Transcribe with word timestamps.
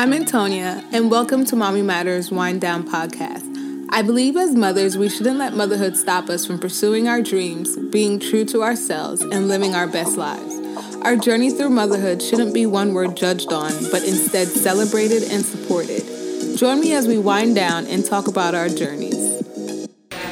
I'm 0.00 0.14
Antonia, 0.14 0.82
and 0.92 1.10
welcome 1.10 1.44
to 1.44 1.56
Mommy 1.56 1.82
Matters 1.82 2.30
Wind 2.30 2.62
Down 2.62 2.88
podcast. 2.88 3.86
I 3.90 4.00
believe 4.00 4.34
as 4.34 4.54
mothers, 4.54 4.96
we 4.96 5.10
shouldn't 5.10 5.36
let 5.36 5.52
motherhood 5.52 5.94
stop 5.94 6.30
us 6.30 6.46
from 6.46 6.58
pursuing 6.58 7.06
our 7.06 7.20
dreams, 7.20 7.76
being 7.76 8.18
true 8.18 8.46
to 8.46 8.62
ourselves, 8.62 9.20
and 9.20 9.46
living 9.46 9.74
our 9.74 9.86
best 9.86 10.16
lives. 10.16 10.54
Our 11.02 11.16
journey 11.16 11.50
through 11.50 11.68
motherhood 11.68 12.22
shouldn't 12.22 12.54
be 12.54 12.64
one 12.64 12.94
word 12.94 13.14
judged 13.14 13.52
on, 13.52 13.72
but 13.90 14.02
instead 14.02 14.48
celebrated 14.48 15.24
and 15.24 15.44
supported. 15.44 16.02
Join 16.56 16.80
me 16.80 16.94
as 16.94 17.06
we 17.06 17.18
wind 17.18 17.54
down 17.54 17.84
and 17.84 18.02
talk 18.02 18.26
about 18.26 18.54
our 18.54 18.70
journeys. 18.70 19.20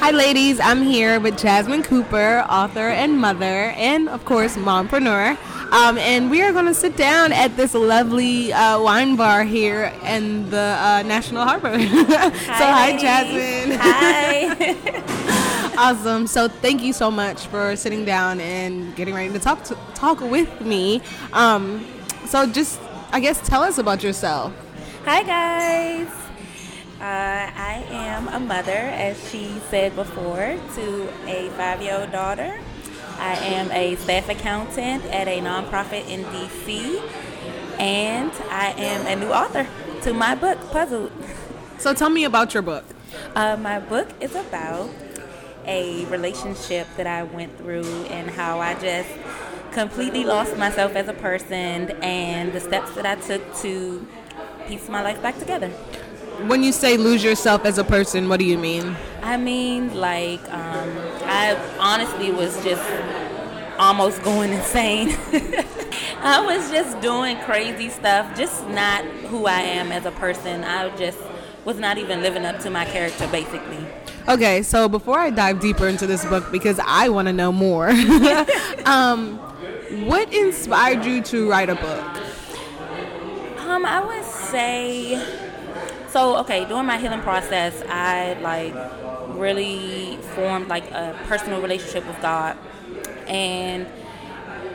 Hi, 0.01 0.13
ladies. 0.13 0.61
I'm 0.61 0.83
here 0.83 1.21
with 1.21 1.37
Jasmine 1.37 1.83
Cooper, 1.83 2.47
author 2.49 2.89
and 2.89 3.19
mother, 3.19 3.75
and 3.77 4.09
of 4.09 4.25
course, 4.25 4.57
mompreneur. 4.57 5.37
Um, 5.71 5.99
and 5.99 6.31
we 6.31 6.43
are 6.43 6.51
going 6.53 6.65
to 6.65 6.75
sit 6.75 6.97
down 6.97 7.31
at 7.31 7.55
this 7.57 7.75
lovely 7.75 8.53
uh, 8.55 8.81
wine 8.81 9.17
bar 9.17 9.45
here 9.45 9.93
in 10.03 10.49
the 10.49 10.57
uh, 10.81 11.03
National 11.05 11.45
Harbor. 11.45 11.79
so, 11.79 11.87
hi. 11.87 12.97
Jasmine. 12.97 13.79
Hi. 13.79 15.75
awesome. 15.79 16.27
So, 16.27 16.49
thank 16.49 16.83
you 16.83 16.95
so 16.95 17.11
much 17.11 17.47
for 17.49 17.77
sitting 17.77 18.07
down 18.07 18.41
and 18.41 18.97
getting 18.97 19.15
ready 19.15 19.31
to 19.33 19.39
talk 19.39 19.63
to, 19.65 19.77
talk 19.95 20.21
with 20.23 20.61
me. 20.63 21.03
Um, 21.35 21.87
so, 22.25 22.47
just 22.47 22.81
I 23.13 23.21
guess 23.21 23.47
tell 23.47 23.63
us 23.63 23.77
about 23.77 24.03
yourself. 24.03 24.55
Hi, 25.05 25.23
guys. 25.23 26.09
Uh, 26.99 27.53
I 27.55 27.85
am 27.91 28.29
a 28.29 28.41
mother, 28.41 28.73
as 28.73 29.17
she 29.31 29.49
said 29.69 29.95
before, 29.95 30.59
to 30.77 31.09
a 31.27 31.51
five 31.51 31.83
year 31.83 31.99
old 32.01 32.11
daughter. 32.11 32.59
I 33.19 33.35
am 33.35 33.71
a 33.73 33.97
staff 33.97 34.29
accountant 34.29 35.05
at 35.07 35.29
a 35.29 35.41
nonprofit 35.41 36.09
in 36.09 36.25
DC, 36.25 37.03
and 37.79 38.31
I 38.49 38.75
am 38.77 39.07
a 39.07 39.17
new 39.17 39.33
author 39.33 39.67
to 40.03 40.15
my 40.15 40.35
book, 40.35 40.59
Puzzled. 40.71 41.13
So, 41.79 41.95
tell 41.95 42.11
me 42.11 42.25
about 42.25 42.55
your 42.55 42.63
book. 42.63 42.85
Uh, 43.35 43.57
my 43.57 43.81
book 43.81 44.09
is 44.21 44.35
about 44.35 44.91
a 45.67 46.05
relationship 46.07 46.87
that 46.97 47.07
I 47.07 47.25
went 47.25 47.57
through 47.59 48.05
and 48.07 48.31
how 48.31 48.61
I 48.61 48.75
just 48.75 49.11
completely 49.73 50.25
lost 50.25 50.57
myself 50.57 50.97
as 50.97 51.09
a 51.09 51.13
person 51.13 51.91
and 52.03 52.53
the 52.53 52.61
steps 52.61 52.95
that 52.95 53.07
I 53.07 53.17
took 53.17 53.43
to 53.59 54.07
piece 54.67 54.89
my 54.89 55.03
life 55.03 55.21
back 55.23 55.39
together. 55.39 55.73
When 56.47 56.63
you 56.63 56.71
say 56.73 56.97
lose 56.97 57.25
yourself 57.25 57.65
as 57.65 57.79
a 57.79 57.85
person, 57.85 58.29
what 58.29 58.39
do 58.39 58.45
you 58.45 58.57
mean? 58.57 58.97
I 59.23 59.37
mean, 59.37 59.95
like, 59.97 60.41
um, 60.53 60.89
I 61.25 61.57
honestly 61.81 62.31
was 62.31 62.63
just 62.63 62.83
almost 63.79 64.23
going 64.23 64.53
insane. 64.59 65.17
I 66.21 66.41
was 66.45 66.71
just 66.71 67.01
doing 67.01 67.39
crazy 67.41 67.89
stuff, 67.89 68.37
just 68.37 68.67
not 68.69 69.05
who 69.27 69.47
I 69.47 69.61
am 69.61 69.91
as 69.91 70.07
a 70.07 70.13
person. 70.13 70.63
I 70.63 70.95
just 70.97 71.19
was 71.65 71.79
not 71.79 71.99
even 71.99 72.23
living 72.23 72.45
up 72.45 72.61
to 72.61 72.71
my 72.71 72.85
character, 72.85 73.27
basically. 73.29 73.85
Okay, 74.29 74.63
so 74.63 74.89
before 74.89 75.19
I 75.19 75.31
dive 75.31 75.59
deeper 75.59 75.89
into 75.89 76.07
this 76.07 76.25
book, 76.25 76.53
because 76.53 76.79
I 76.85 77.09
want 77.09 77.27
to 77.27 77.33
know 77.33 77.51
more, 77.51 77.89
um, 78.85 79.39
what 80.07 80.33
inspired 80.33 81.05
you 81.05 81.21
to 81.23 81.51
write 81.51 81.69
a 81.69 81.75
book? 81.75 82.05
Um, 83.59 83.85
I 83.85 84.01
would 84.05 84.25
say 84.25 85.48
so. 86.09 86.37
Okay, 86.39 86.65
during 86.65 86.87
my 86.87 86.99
healing 86.99 87.21
process, 87.21 87.83
I 87.89 88.35
like 88.41 88.75
really 89.37 90.19
formed 90.35 90.69
like 90.69 90.91
a 90.91 91.19
personal 91.27 91.61
relationship 91.61 92.07
with 92.07 92.21
God, 92.21 92.57
and 93.27 93.87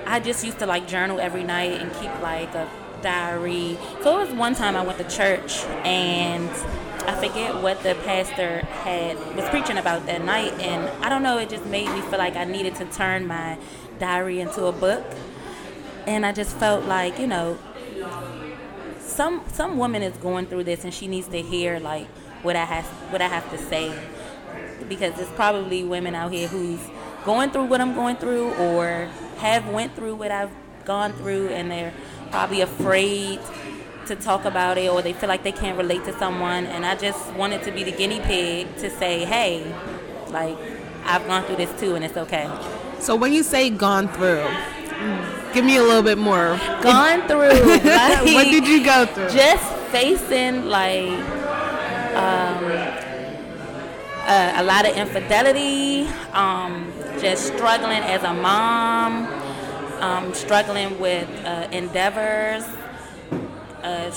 I 0.05 0.19
just 0.19 0.43
used 0.43 0.59
to 0.59 0.65
like 0.65 0.87
journal 0.87 1.19
every 1.19 1.43
night 1.43 1.81
and 1.81 1.91
keep 1.93 2.11
like 2.21 2.53
a 2.55 2.69
diary. 3.01 3.77
So 4.01 4.19
it 4.19 4.27
was 4.27 4.35
one 4.37 4.55
time 4.55 4.75
I 4.75 4.83
went 4.83 4.97
to 4.97 5.09
church 5.09 5.63
and 5.83 6.49
I 7.05 7.15
forget 7.15 7.61
what 7.61 7.83
the 7.83 7.95
pastor 8.05 8.59
had 8.59 9.17
was 9.35 9.43
preaching 9.49 9.77
about 9.77 10.05
that 10.05 10.23
night, 10.23 10.53
and 10.61 10.87
I 11.03 11.09
don't 11.09 11.21
know. 11.21 11.37
It 11.37 11.49
just 11.49 11.65
made 11.65 11.89
me 11.89 11.99
feel 12.01 12.19
like 12.19 12.35
I 12.35 12.45
needed 12.45 12.75
to 12.75 12.85
turn 12.85 13.27
my 13.27 13.57
diary 13.99 14.39
into 14.39 14.65
a 14.65 14.71
book, 14.71 15.03
and 16.07 16.25
I 16.25 16.31
just 16.31 16.55
felt 16.55 16.85
like 16.85 17.19
you 17.19 17.27
know 17.27 17.57
some 19.13 19.43
some 19.47 19.77
woman 19.77 20.01
is 20.01 20.15
going 20.17 20.47
through 20.47 20.63
this 20.63 20.83
and 20.83 20.93
she 20.93 21.07
needs 21.07 21.27
to 21.27 21.41
hear 21.41 21.79
like 21.79 22.07
what 22.41 22.55
I 22.55 22.65
have 22.65 22.85
what 23.11 23.21
I 23.21 23.27
have 23.27 23.49
to 23.51 23.57
say. 23.57 23.93
Because 24.89 25.15
there's 25.15 25.31
probably 25.31 25.83
women 25.83 26.15
out 26.15 26.31
here 26.31 26.47
who's 26.47 26.79
going 27.23 27.51
through 27.51 27.65
what 27.65 27.79
I'm 27.79 27.93
going 27.93 28.17
through 28.17 28.53
or 28.55 29.07
have 29.37 29.67
went 29.69 29.95
through 29.95 30.15
what 30.15 30.31
I've 30.31 30.51
gone 30.83 31.13
through 31.13 31.49
and 31.49 31.71
they're 31.71 31.93
probably 32.31 32.61
afraid 32.61 33.39
to 34.07 34.15
talk 34.17 34.43
about 34.43 34.77
it 34.77 34.89
or 34.91 35.01
they 35.01 35.13
feel 35.13 35.29
like 35.29 35.43
they 35.43 35.53
can't 35.53 35.77
relate 35.77 36.03
to 36.05 36.17
someone. 36.19 36.65
And 36.65 36.85
I 36.85 36.95
just 36.95 37.33
wanted 37.33 37.63
to 37.63 37.71
be 37.71 37.83
the 37.83 37.91
guinea 37.91 38.19
pig 38.19 38.75
to 38.77 38.89
say 38.89 39.23
hey 39.25 39.63
like 40.29 40.57
I've 41.05 41.25
gone 41.27 41.43
through 41.45 41.57
this 41.57 41.79
too 41.79 41.95
and 41.95 42.03
it's 42.03 42.17
okay. 42.17 42.49
So 42.99 43.15
when 43.15 43.31
you 43.33 43.43
say 43.43 43.69
gone 43.69 44.07
through, 44.07 44.47
give 45.53 45.63
me 45.63 45.77
a 45.77 45.83
little 45.83 46.01
bit 46.01 46.17
more. 46.17 46.59
gone 46.81 47.27
through 47.27 47.49
like, 47.83 48.25
what 48.25 48.45
did 48.45 48.67
you 48.67 48.83
go 48.83 49.05
through? 49.05 49.29
just 49.29 49.63
facing 49.91 50.65
like 50.65 51.09
um, 52.15 52.63
a, 54.27 54.53
a 54.57 54.63
lot 54.63 54.87
of 54.87 54.95
infidelity, 54.95 56.07
um, 56.33 56.91
just 57.19 57.47
struggling 57.47 58.01
as 58.03 58.23
a 58.23 58.33
mom, 58.33 59.27
um, 60.01 60.33
struggling 60.33 60.99
with 60.99 61.29
uh, 61.45 61.67
endeavors, 61.71 62.63
uh, 63.83 64.11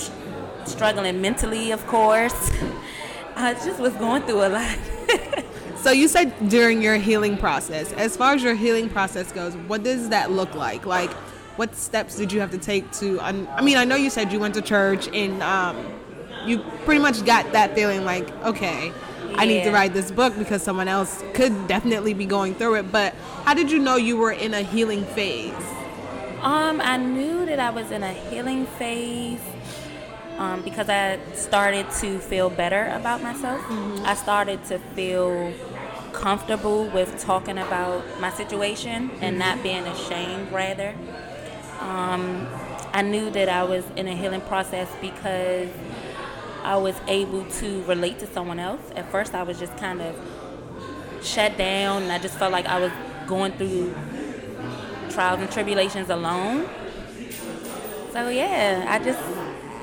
struggling 0.65 1.21
mentally, 1.21 1.71
of 1.71 1.85
course. 1.87 2.51
I 3.35 3.53
just 3.53 3.79
was 3.79 3.93
going 3.93 4.23
through 4.23 4.45
a 4.45 4.49
lot. 4.49 4.77
So 5.77 5.91
you 5.91 6.07
said 6.07 6.49
during 6.49 6.81
your 6.81 6.97
healing 6.97 7.37
process. 7.37 7.93
As 7.93 8.17
far 8.17 8.33
as 8.33 8.43
your 8.43 8.55
healing 8.55 8.89
process 8.89 9.31
goes, 9.31 9.55
what 9.55 9.83
does 9.83 10.09
that 10.09 10.31
look 10.31 10.53
like? 10.55 10.85
Like, 10.85 11.11
what 11.57 11.75
steps 11.75 12.15
did 12.15 12.31
you 12.31 12.39
have 12.39 12.51
to 12.51 12.57
take 12.57 12.89
to? 12.93 13.19
un- 13.19 13.47
I 13.51 13.61
mean, 13.61 13.77
I 13.77 13.83
know 13.83 13.95
you 13.95 14.09
said 14.09 14.31
you 14.31 14.39
went 14.39 14.53
to 14.55 14.61
church 14.61 15.07
and 15.09 15.41
um, 15.43 15.75
you 16.45 16.59
pretty 16.85 17.01
much 17.01 17.25
got 17.25 17.51
that 17.51 17.75
feeling 17.75 18.05
like, 18.05 18.29
okay, 18.43 18.93
I 19.35 19.45
need 19.45 19.63
to 19.63 19.71
write 19.71 19.93
this 19.93 20.09
book 20.09 20.37
because 20.37 20.63
someone 20.63 20.87
else 20.87 21.23
could 21.33 21.67
definitely 21.67 22.13
be 22.13 22.25
going 22.25 22.55
through 22.55 22.75
it. 22.75 22.91
But 22.91 23.13
how 23.43 23.53
did 23.53 23.71
you 23.71 23.79
know 23.79 23.95
you 23.97 24.17
were 24.17 24.31
in 24.31 24.53
a 24.53 24.61
healing 24.61 25.03
phase? 25.05 25.53
Um, 26.41 26.79
I 26.81 26.97
knew 26.97 27.45
that 27.45 27.59
I 27.59 27.71
was 27.71 27.91
in 27.91 28.03
a 28.03 28.13
healing 28.13 28.65
phase 28.65 29.41
um, 30.37 30.61
because 30.61 30.87
I 30.89 31.19
started 31.33 31.89
to 32.01 32.19
feel 32.19 32.49
better 32.49 32.91
about 32.93 33.21
myself. 33.21 33.61
I 34.05 34.13
started 34.13 34.63
to 34.65 34.79
feel 34.79 35.53
comfortable 36.13 36.85
with 36.89 37.19
talking 37.19 37.57
about 37.57 38.03
my 38.19 38.31
situation 38.31 39.11
and 39.21 39.37
not 39.37 39.61
being 39.61 39.83
ashamed, 39.83 40.51
rather. 40.51 40.95
Um, 41.79 42.47
I 42.93 43.01
knew 43.01 43.29
that 43.31 43.49
I 43.49 43.63
was 43.63 43.83
in 43.95 44.07
a 44.07 44.15
healing 44.15 44.41
process 44.41 44.89
because 45.01 45.69
I 46.63 46.77
was 46.77 46.95
able 47.07 47.45
to 47.45 47.83
relate 47.83 48.19
to 48.19 48.27
someone 48.27 48.59
else. 48.59 48.81
At 48.95 49.11
first, 49.11 49.33
I 49.35 49.43
was 49.43 49.59
just 49.59 49.75
kind 49.77 50.01
of 50.01 50.15
shut 51.23 51.57
down, 51.57 52.03
and 52.03 52.11
I 52.11 52.19
just 52.19 52.37
felt 52.37 52.51
like 52.51 52.65
I 52.65 52.79
was 52.79 52.91
going 53.27 53.51
through 53.53 53.93
trials 55.09 55.39
and 55.39 55.51
tribulations 55.51 56.09
alone. 56.09 56.67
So 58.11 58.29
yeah, 58.29 58.85
I 58.87 58.99
just, 58.99 59.19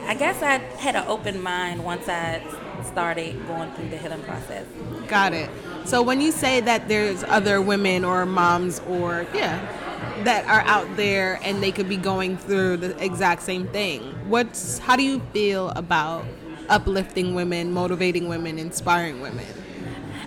I 0.06 0.14
guess 0.14 0.42
I 0.42 0.58
had 0.78 0.96
an 0.96 1.04
open 1.06 1.42
mind 1.42 1.84
once 1.84 2.08
I 2.08 2.42
started 2.84 3.46
going 3.46 3.70
through 3.72 3.88
the 3.88 3.96
healing 3.96 4.22
process. 4.22 4.66
Got 5.08 5.32
it. 5.32 5.50
So 5.84 6.02
when 6.02 6.20
you 6.20 6.32
say 6.32 6.60
that 6.60 6.88
there's 6.88 7.22
other 7.24 7.60
women 7.60 8.04
or 8.04 8.26
moms 8.26 8.80
or 8.88 9.26
yeah, 9.34 9.60
that 10.24 10.44
are 10.46 10.62
out 10.62 10.96
there 10.96 11.40
and 11.42 11.62
they 11.62 11.72
could 11.72 11.88
be 11.88 11.96
going 11.96 12.36
through 12.36 12.78
the 12.78 13.04
exact 13.04 13.42
same 13.42 13.66
thing, 13.68 14.02
what's 14.28 14.78
how 14.78 14.96
do 14.96 15.02
you 15.02 15.20
feel 15.32 15.70
about 15.70 16.24
uplifting 16.68 17.34
women, 17.34 17.72
motivating 17.72 18.28
women, 18.28 18.58
inspiring 18.58 19.20
women? 19.20 19.46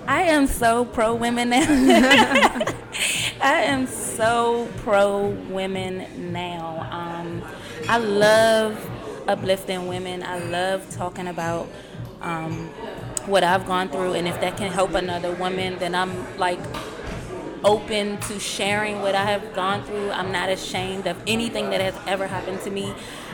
I 0.07 0.21
am 0.23 0.47
so 0.47 0.85
pro 0.85 1.13
women 1.15 1.49
now. 1.49 1.65
I 3.41 3.61
am 3.63 3.87
so 3.87 4.69
pro 4.77 5.27
women 5.49 6.31
now. 6.31 6.87
Um, 6.91 7.43
I 7.89 7.97
love 7.97 8.89
uplifting 9.27 9.87
women. 9.87 10.23
I 10.23 10.39
love 10.39 10.89
talking 10.95 11.27
about 11.27 11.67
um, 12.21 12.69
what 13.25 13.43
I've 13.43 13.67
gone 13.67 13.89
through, 13.89 14.13
and 14.13 14.27
if 14.27 14.39
that 14.41 14.57
can 14.57 14.71
help 14.71 14.93
another 14.93 15.33
woman, 15.33 15.77
then 15.77 15.93
I'm 15.93 16.37
like 16.37 16.59
open 17.63 18.17
to 18.21 18.39
sharing 18.39 19.01
what 19.01 19.15
I 19.15 19.25
have 19.25 19.53
gone 19.53 19.83
through. 19.83 20.11
I'm 20.11 20.31
not 20.31 20.49
ashamed 20.49 21.07
of 21.07 21.17
anything 21.27 21.69
that 21.71 21.81
has 21.81 21.95
ever 22.07 22.27
happened 22.27 22.61
to 22.61 22.69
me. 22.69 22.93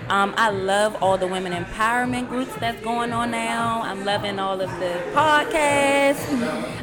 Um, 0.09 0.33
I 0.37 0.49
love 0.49 1.01
all 1.01 1.17
the 1.17 1.27
women 1.27 1.53
empowerment 1.53 2.27
groups 2.27 2.53
that's 2.57 2.81
going 2.83 3.13
on 3.13 3.31
now. 3.31 3.81
I'm 3.83 4.03
loving 4.03 4.39
all 4.39 4.59
of 4.59 4.69
the 4.79 5.01
podcasts. 5.13 6.27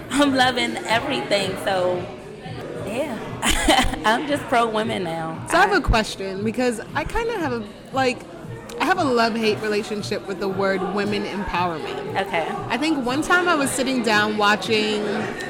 I'm 0.10 0.34
loving 0.34 0.76
everything. 0.86 1.56
So, 1.64 1.96
yeah, 2.86 3.18
I'm 4.04 4.26
just 4.26 4.42
pro 4.44 4.68
women 4.68 5.04
now. 5.04 5.46
So 5.50 5.58
I 5.58 5.66
have 5.66 5.76
a 5.76 5.86
question 5.86 6.44
because 6.44 6.80
I 6.94 7.04
kind 7.04 7.28
of 7.28 7.36
have 7.36 7.52
a 7.52 7.66
like 7.92 8.18
I 8.80 8.86
have 8.86 8.98
a 8.98 9.04
love 9.04 9.34
hate 9.34 9.60
relationship 9.60 10.26
with 10.26 10.40
the 10.40 10.48
word 10.48 10.80
women 10.94 11.24
empowerment. 11.24 12.26
Okay. 12.26 12.48
I 12.68 12.78
think 12.78 13.04
one 13.04 13.20
time 13.20 13.46
I 13.46 13.54
was 13.54 13.70
sitting 13.70 14.02
down 14.02 14.38
watching 14.38 15.04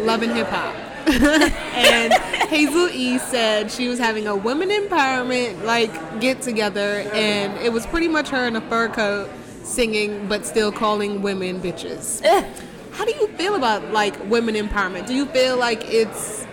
Love 0.04 0.22
and 0.22 0.32
Hip 0.32 0.48
Hop. 0.48 0.89
and 1.74 2.12
Hazel 2.48 2.88
E 2.88 3.18
said 3.18 3.70
she 3.70 3.88
was 3.88 3.98
having 3.98 4.26
a 4.26 4.34
women 4.36 4.70
empowerment 4.70 5.62
like 5.64 6.20
get 6.20 6.42
together 6.42 7.08
and 7.12 7.56
it 7.58 7.72
was 7.72 7.86
pretty 7.86 8.08
much 8.08 8.28
her 8.28 8.46
in 8.46 8.56
a 8.56 8.60
fur 8.62 8.88
coat 8.88 9.30
singing 9.62 10.26
but 10.28 10.44
still 10.44 10.72
calling 10.72 11.22
women 11.22 11.60
bitches. 11.60 12.20
How 12.92 13.04
do 13.04 13.12
you 13.12 13.28
feel 13.28 13.54
about 13.54 13.92
like 13.92 14.14
women 14.28 14.54
empowerment? 14.54 15.06
Do 15.06 15.14
you 15.14 15.26
feel 15.26 15.56
like 15.56 15.84
it's 15.92 16.46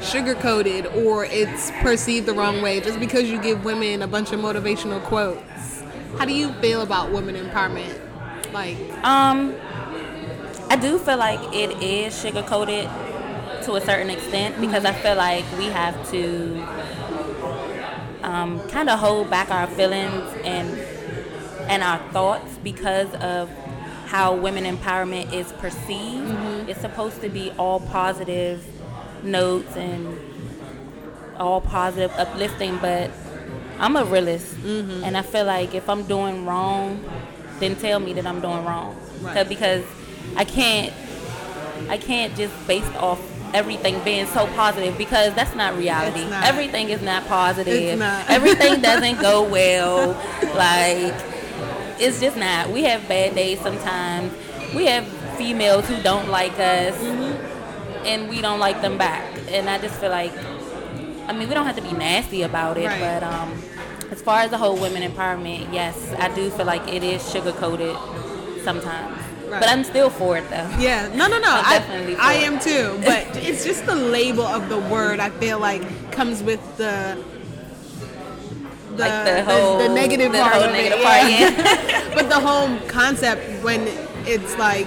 sugar 0.00 0.34
coated 0.34 0.86
or 0.86 1.24
it's 1.26 1.70
perceived 1.80 2.26
the 2.26 2.32
wrong 2.34 2.62
way 2.62 2.80
just 2.80 2.98
because 2.98 3.30
you 3.30 3.40
give 3.40 3.64
women 3.64 4.02
a 4.02 4.06
bunch 4.06 4.32
of 4.32 4.40
motivational 4.40 5.02
quotes? 5.02 5.82
How 6.18 6.24
do 6.24 6.32
you 6.32 6.52
feel 6.54 6.82
about 6.82 7.10
women 7.12 7.34
empowerment? 7.34 7.98
Like 8.52 8.76
Um, 9.04 9.54
I 10.72 10.76
do 10.76 10.98
feel 10.98 11.18
like 11.18 11.38
it 11.54 11.82
is 11.82 12.18
sugar 12.18 12.42
coated 12.42 12.88
to 13.64 13.74
a 13.74 13.80
certain 13.82 14.08
extent 14.08 14.58
because 14.58 14.86
I 14.86 14.92
feel 14.94 15.16
like 15.16 15.44
we 15.58 15.66
have 15.66 15.94
to 16.12 16.66
um, 18.22 18.66
kind 18.68 18.88
of 18.88 18.98
hold 18.98 19.28
back 19.28 19.50
our 19.50 19.66
feelings 19.66 20.24
and 20.44 20.68
and 21.68 21.82
our 21.82 21.98
thoughts 22.10 22.56
because 22.64 23.12
of 23.16 23.50
how 24.06 24.34
women 24.34 24.64
empowerment 24.64 25.30
is 25.34 25.52
perceived. 25.52 26.30
It's 26.70 26.80
supposed 26.80 27.20
to 27.20 27.28
be 27.28 27.50
all 27.58 27.80
positive 27.80 28.64
notes 29.22 29.76
and 29.76 30.18
all 31.38 31.60
positive, 31.60 32.10
uplifting, 32.16 32.78
but 32.78 33.10
I'm 33.78 33.96
a 33.96 34.04
realist, 34.06 34.54
and 34.64 35.18
I 35.18 35.22
feel 35.22 35.44
like 35.44 35.74
if 35.74 35.88
I'm 35.90 36.04
doing 36.04 36.46
wrong, 36.46 37.04
then 37.60 37.76
tell 37.76 38.00
me 38.00 38.14
that 38.14 38.26
I'm 38.26 38.40
doing 38.40 38.64
wrong, 38.64 38.96
Right. 39.20 39.34
'Cause- 39.34 39.48
because 39.48 39.84
I 40.36 40.44
can't, 40.44 40.92
I 41.88 41.98
can't 41.98 42.34
just 42.36 42.54
based 42.66 42.92
off 42.96 43.20
everything 43.54 44.02
being 44.02 44.26
so 44.26 44.46
positive 44.48 44.96
because 44.96 45.34
that's 45.34 45.54
not 45.54 45.76
reality. 45.76 46.24
Not. 46.28 46.44
Everything 46.44 46.88
is 46.88 47.02
not 47.02 47.26
positive. 47.26 47.74
It's 47.74 47.98
not. 47.98 48.24
Everything 48.30 48.80
doesn't 48.80 49.20
go 49.20 49.42
well. 49.42 50.12
Like 50.54 51.14
it's 52.00 52.20
just 52.20 52.36
not. 52.36 52.70
We 52.70 52.82
have 52.84 53.06
bad 53.08 53.34
days 53.34 53.60
sometimes. 53.60 54.32
We 54.74 54.86
have 54.86 55.06
females 55.36 55.86
who 55.86 56.00
don't 56.02 56.28
like 56.28 56.52
us, 56.58 56.94
Mm-hmm. 56.96 58.06
and 58.06 58.28
we 58.30 58.40
don't 58.40 58.58
like 58.58 58.80
them 58.80 58.96
back. 58.96 59.22
And 59.48 59.68
I 59.68 59.78
just 59.78 59.96
feel 60.00 60.10
like, 60.10 60.32
I 61.28 61.32
mean, 61.32 61.46
we 61.48 61.54
don't 61.54 61.66
have 61.66 61.76
to 61.76 61.82
be 61.82 61.92
nasty 61.92 62.42
about 62.42 62.78
it, 62.78 62.86
Right. 62.86 63.00
but 63.00 63.22
um, 63.22 63.62
as 64.10 64.22
far 64.22 64.40
as 64.40 64.50
the 64.50 64.56
whole 64.58 64.76
women 64.76 65.02
empowerment, 65.02 65.72
yes, 65.72 66.12
I 66.18 66.34
do 66.34 66.48
feel 66.50 66.64
like 66.66 66.86
it 66.88 67.02
is 67.04 67.28
sugar 67.30 67.52
coated 67.52 67.96
sometimes. 68.64 69.20
Right. 69.52 69.60
But 69.60 69.68
I'm 69.68 69.84
still 69.84 70.08
for 70.08 70.38
it 70.38 70.48
though. 70.48 70.68
Yeah, 70.78 71.08
no, 71.14 71.26
no, 71.28 71.38
no. 71.38 71.50
I, 71.50 71.78
definitely 71.78 72.16
I 72.16 72.34
it. 72.34 72.44
am 72.44 72.58
too. 72.58 72.98
But 73.04 73.36
it's 73.46 73.64
just 73.66 73.84
the 73.84 73.94
label 73.94 74.44
of 74.44 74.70
the 74.70 74.78
word. 74.78 75.20
I 75.20 75.28
feel 75.28 75.58
like 75.58 75.82
comes 76.10 76.42
with 76.42 76.60
the 76.78 77.22
the, 78.92 78.96
Like 78.96 79.24
the 79.26 79.44
whole- 79.44 79.78
the, 79.78 79.88
negative 79.90 80.32
the 80.32 80.38
part 80.38 80.56
of 80.56 80.72
negative 80.72 80.98
it. 81.00 81.04
part, 81.04 81.30
yeah. 81.30 82.12
but 82.14 82.28
the 82.30 82.40
whole 82.40 82.78
concept 82.88 83.62
when 83.62 83.86
it's 84.26 84.56
like 84.56 84.86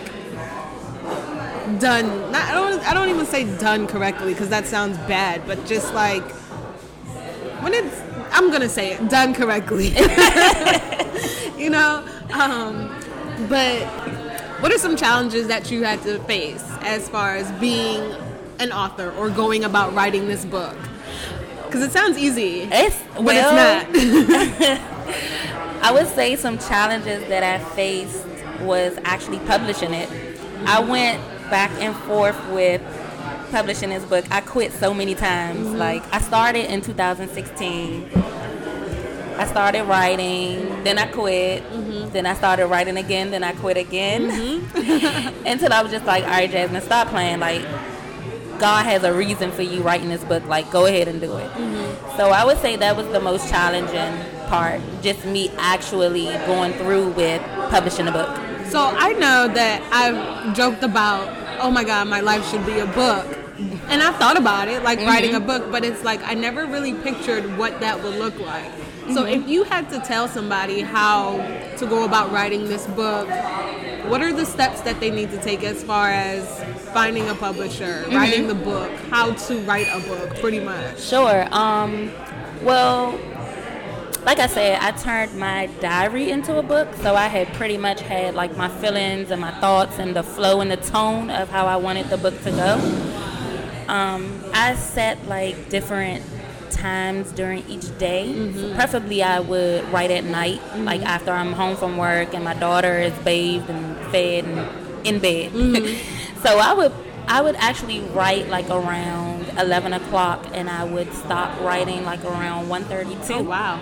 done. 1.79 2.31
Not, 2.31 2.41
I 2.49 2.51
don't. 2.53 2.79
I 2.87 2.93
don't 2.95 3.09
even 3.09 3.25
say 3.27 3.43
done 3.59 3.85
correctly 3.85 4.33
because 4.33 4.49
that 4.49 4.65
sounds 4.65 4.97
bad. 5.07 5.45
But 5.45 5.63
just 5.67 5.93
like 5.93 6.23
when 7.61 7.73
it's. 7.75 8.01
I'm 8.31 8.51
gonna 8.51 8.67
say 8.69 8.93
it 8.93 9.09
done 9.09 9.33
correctly. 9.35 9.89
you 11.57 11.69
know. 11.69 12.03
Um, 12.33 12.89
but 13.49 13.85
what 14.65 14.73
are 14.73 14.79
some 14.79 14.97
challenges 14.97 15.47
that 15.47 15.69
you 15.69 15.83
had 15.83 16.01
to 16.01 16.17
face 16.21 16.65
as 16.81 17.07
far 17.07 17.35
as 17.35 17.51
being 17.59 18.01
an 18.57 18.71
author 18.71 19.11
or 19.11 19.29
going 19.29 19.63
about 19.63 19.93
writing 19.93 20.27
this 20.27 20.43
book? 20.43 20.75
Because 21.65 21.83
it 21.83 21.91
sounds 21.91 22.17
easy, 22.17 22.61
It's 22.71 22.99
but 23.13 23.25
well, 23.25 23.85
it's 23.85 24.65
not. 24.65 24.81
I 25.83 25.91
would 25.91 26.07
say 26.07 26.35
some 26.35 26.57
challenges 26.57 27.23
that 27.27 27.43
I 27.43 27.63
faced 27.75 28.25
was 28.61 28.97
actually 29.03 29.37
publishing 29.41 29.93
it. 29.93 30.09
I 30.65 30.79
went 30.79 31.21
back 31.51 31.69
and 31.79 31.95
forth 31.97 32.49
with 32.49 32.81
publishing 33.51 33.91
this 33.91 34.03
book. 34.05 34.25
I 34.31 34.41
quit 34.41 34.71
so 34.73 34.95
many 34.95 35.13
times. 35.13 35.67
Mm-hmm. 35.67 35.77
Like 35.77 36.03
I 36.11 36.19
started 36.19 36.73
in 36.73 36.81
2016. 36.81 38.09
I 39.37 39.45
started 39.47 39.83
writing, 39.83 40.83
then 40.83 40.97
I 40.97 41.07
quit, 41.07 41.63
mm-hmm. 41.63 42.09
then 42.11 42.25
I 42.25 42.33
started 42.33 42.67
writing 42.67 42.97
again, 42.97 43.31
then 43.31 43.43
I 43.43 43.51
quit 43.53 43.77
again. 43.77 44.29
Mm-hmm. 44.29 45.45
Until 45.47 45.73
I 45.73 45.81
was 45.81 45.91
just 45.91 46.05
like, 46.05 46.23
all 46.23 46.29
right, 46.29 46.49
Jasmine, 46.49 46.81
stop 46.81 47.09
playing. 47.09 47.39
Like, 47.39 47.61
God 48.59 48.85
has 48.85 49.03
a 49.03 49.13
reason 49.13 49.51
for 49.51 49.61
you 49.61 49.81
writing 49.81 50.09
this 50.09 50.23
book. 50.23 50.45
Like, 50.45 50.71
go 50.71 50.85
ahead 50.85 51.07
and 51.07 51.19
do 51.19 51.35
it. 51.37 51.51
Mm-hmm. 51.51 52.17
So 52.17 52.29
I 52.29 52.45
would 52.45 52.57
say 52.59 52.77
that 52.77 52.95
was 52.95 53.07
the 53.09 53.19
most 53.19 53.49
challenging 53.49 54.47
part, 54.47 54.81
just 55.01 55.25
me 55.25 55.49
actually 55.57 56.25
going 56.45 56.73
through 56.73 57.09
with 57.11 57.41
publishing 57.69 58.07
a 58.07 58.11
book. 58.11 58.29
So 58.69 58.79
I 58.79 59.13
know 59.13 59.47
that 59.53 59.81
I've 59.91 60.55
joked 60.55 60.83
about, 60.83 61.27
oh 61.61 61.69
my 61.69 61.83
God, 61.83 62.07
my 62.07 62.21
life 62.21 62.49
should 62.49 62.65
be 62.65 62.79
a 62.79 62.87
book. 62.87 63.25
And 63.87 64.01
I've 64.01 64.15
thought 64.17 64.37
about 64.37 64.67
it, 64.67 64.83
like 64.83 64.99
writing 64.99 65.35
a 65.35 65.39
book, 65.39 65.71
but 65.71 65.85
it's 65.85 66.03
like 66.03 66.21
I 66.23 66.33
never 66.33 66.65
really 66.65 66.93
pictured 66.93 67.57
what 67.57 67.79
that 67.79 68.03
would 68.03 68.15
look 68.15 68.37
like. 68.39 68.71
So 69.13 69.25
if 69.25 69.47
you 69.47 69.63
had 69.63 69.89
to 69.91 69.99
tell 69.99 70.27
somebody 70.27 70.81
how 70.81 71.37
to 71.77 71.85
go 71.85 72.05
about 72.05 72.31
writing 72.31 72.65
this 72.65 72.87
book, 72.87 73.27
what 74.09 74.21
are 74.21 74.33
the 74.33 74.45
steps 74.45 74.81
that 74.81 74.99
they 74.99 75.11
need 75.11 75.31
to 75.31 75.37
take 75.37 75.63
as 75.63 75.83
far 75.83 76.09
as 76.09 76.63
finding 76.93 77.27
a 77.29 77.35
publisher, 77.35 78.05
writing 78.11 78.47
the 78.47 78.55
book, 78.55 78.91
how 79.09 79.33
to 79.33 79.59
write 79.61 79.87
a 79.93 79.99
book, 80.07 80.39
pretty 80.39 80.59
much? 80.59 81.01
Sure. 81.01 81.47
Um, 81.51 82.11
well, 82.63 83.19
like 84.25 84.39
I 84.39 84.47
said, 84.47 84.79
I 84.81 84.91
turned 84.91 85.37
my 85.39 85.67
diary 85.79 86.31
into 86.31 86.57
a 86.57 86.63
book, 86.63 86.93
so 86.95 87.15
I 87.15 87.27
had 87.27 87.47
pretty 87.53 87.77
much 87.77 88.01
had 88.01 88.33
like 88.33 88.57
my 88.57 88.69
feelings 88.69 89.29
and 89.29 89.39
my 89.39 89.51
thoughts 89.59 89.99
and 89.99 90.15
the 90.15 90.23
flow 90.23 90.61
and 90.61 90.71
the 90.71 90.77
tone 90.77 91.29
of 91.29 91.49
how 91.49 91.67
I 91.67 91.75
wanted 91.75 92.07
the 92.07 92.17
book 92.17 92.41
to 92.43 92.51
go. 92.51 92.75
Um, 93.87 94.43
I 94.51 94.73
set 94.75 95.27
like 95.27 95.69
different 95.69 96.23
times 96.75 97.31
during 97.31 97.67
each 97.69 97.97
day. 97.97 98.33
Mm-hmm. 98.33 98.75
Preferably, 98.75 99.23
I 99.23 99.39
would 99.39 99.87
write 99.91 100.11
at 100.11 100.23
night, 100.23 100.59
mm-hmm. 100.59 100.83
like 100.83 101.01
after 101.01 101.31
I'm 101.31 101.53
home 101.53 101.75
from 101.75 101.97
work 101.97 102.33
and 102.33 102.43
my 102.43 102.53
daughter 102.53 102.99
is 102.99 103.13
bathed 103.19 103.69
and 103.69 103.97
fed 104.11 104.45
and 104.45 105.07
in 105.07 105.19
bed. 105.19 105.51
Mm-hmm. 105.51 106.41
so 106.41 106.59
I 106.59 106.73
would 106.73 106.91
I 107.27 107.41
would 107.41 107.55
actually 107.55 108.01
write 108.01 108.49
like 108.49 108.69
around 108.69 109.47
11 109.57 109.93
o'clock, 109.93 110.45
and 110.53 110.69
I 110.69 110.83
would 110.83 111.11
stop 111.13 111.59
writing 111.61 112.03
like 112.03 112.23
around 112.23 112.67
1:32. 112.67 113.31
Oh 113.31 113.43
wow. 113.43 113.79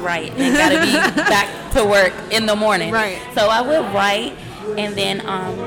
Right, 0.00 0.32
and 0.36 0.56
gotta 0.56 0.80
be 0.80 0.92
back 1.22 1.72
to 1.72 1.84
work 1.84 2.12
in 2.30 2.46
the 2.46 2.56
morning. 2.56 2.92
Right. 2.92 3.20
So 3.34 3.48
I 3.48 3.60
would 3.60 3.94
write, 3.94 4.36
and 4.76 4.94
then 4.94 5.20
um, 5.26 5.58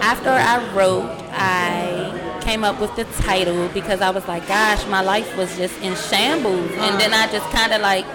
after 0.00 0.30
I 0.30 0.72
wrote, 0.74 1.10
I 1.32 2.15
came 2.46 2.62
up 2.62 2.80
with 2.80 2.94
the 2.94 3.02
title 3.24 3.68
because 3.70 4.00
I 4.00 4.10
was 4.10 4.28
like, 4.28 4.46
gosh, 4.46 4.86
my 4.86 5.00
life 5.00 5.36
was 5.36 5.56
just 5.56 5.76
in 5.80 5.96
shambles, 5.96 6.70
and 6.70 7.00
then 7.00 7.12
I 7.12 7.26
just 7.32 7.44
kind 7.50 7.72
of 7.72 7.80
like 7.80 8.06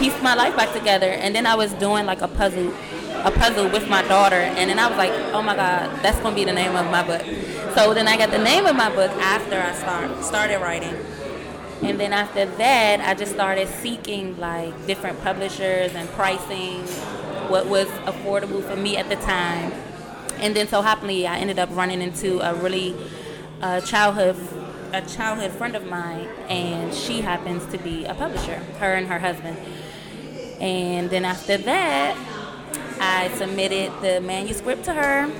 pieced 0.00 0.20
my 0.24 0.34
life 0.34 0.56
back 0.56 0.72
together, 0.72 1.06
and 1.06 1.32
then 1.36 1.46
I 1.46 1.54
was 1.54 1.72
doing 1.74 2.04
like 2.04 2.20
a 2.20 2.26
puzzle, 2.26 2.74
a 3.22 3.30
puzzle 3.30 3.68
with 3.68 3.88
my 3.88 4.02
daughter, 4.08 4.42
and 4.58 4.68
then 4.68 4.80
I 4.80 4.88
was 4.88 4.98
like, 4.98 5.12
oh 5.32 5.40
my 5.40 5.54
god, 5.54 6.02
that's 6.02 6.18
gonna 6.18 6.34
be 6.34 6.44
the 6.44 6.52
name 6.52 6.74
of 6.74 6.90
my 6.90 7.04
book. 7.06 7.22
So 7.76 7.94
then 7.94 8.08
I 8.08 8.16
got 8.16 8.32
the 8.32 8.42
name 8.42 8.66
of 8.66 8.74
my 8.74 8.92
book 8.92 9.12
after 9.12 9.60
I 9.60 9.72
start 9.74 10.24
started 10.24 10.58
writing. 10.58 10.96
And 11.82 11.98
then 12.00 12.12
after 12.12 12.46
that, 12.46 13.00
I 13.00 13.14
just 13.14 13.32
started 13.32 13.68
seeking 13.68 14.36
like 14.38 14.74
different 14.88 15.22
publishers 15.22 15.94
and 15.94 16.08
pricing 16.10 16.80
what 17.48 17.66
was 17.66 17.86
affordable 18.10 18.64
for 18.68 18.74
me 18.74 18.96
at 18.96 19.08
the 19.08 19.16
time. 19.16 19.72
And 20.40 20.56
then 20.56 20.66
so 20.66 20.82
happily, 20.82 21.28
I 21.28 21.38
ended 21.38 21.60
up 21.60 21.68
running 21.72 22.02
into 22.02 22.40
a 22.40 22.52
really 22.54 22.96
uh, 23.60 23.80
childhood 23.80 24.36
a 24.92 25.02
childhood 25.02 25.52
friend 25.52 25.76
of 25.76 25.86
mine, 25.86 26.28
and 26.48 26.92
she 26.92 27.20
happens 27.20 27.64
to 27.66 27.78
be 27.78 28.04
a 28.04 28.14
publisher. 28.14 28.56
Her 28.80 28.94
and 28.94 29.06
her 29.06 29.18
husband. 29.18 29.56
And 30.60 31.08
then 31.10 31.24
after 31.24 31.56
that, 31.56 32.16
I 33.00 33.28
submitted 33.36 33.92
the 34.02 34.20
manuscript 34.20 34.84
to 34.84 34.94
her. 34.94 35.30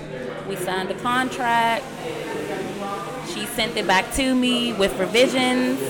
We 0.48 0.56
signed 0.56 0.88
the 0.88 0.94
contract. 0.94 1.84
She 3.34 3.46
sent 3.46 3.76
it 3.76 3.86
back 3.86 4.12
to 4.14 4.34
me 4.34 4.72
with 4.72 4.98
revisions. 4.98 5.80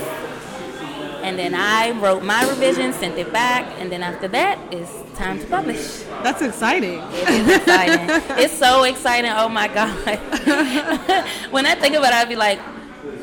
And 1.22 1.38
then 1.38 1.54
I 1.54 1.90
wrote 1.92 2.22
my 2.22 2.48
revision, 2.48 2.92
sent 2.92 3.18
it 3.18 3.32
back, 3.32 3.66
and 3.78 3.90
then 3.92 4.02
after 4.02 4.28
that, 4.28 4.58
it's 4.72 4.90
time 5.16 5.38
to 5.38 5.46
publish. 5.46 6.02
That's 6.22 6.42
exciting. 6.42 7.00
It 7.12 7.28
is 7.28 7.56
exciting. 7.58 8.06
it's 8.42 8.56
so 8.56 8.84
exciting. 8.84 9.30
Oh 9.34 9.48
my 9.48 9.68
God. 9.68 9.90
when 11.50 11.66
I 11.66 11.74
think 11.74 11.94
about 11.94 12.12
it, 12.12 12.14
I'd 12.14 12.28
be 12.28 12.36
like, 12.36 12.58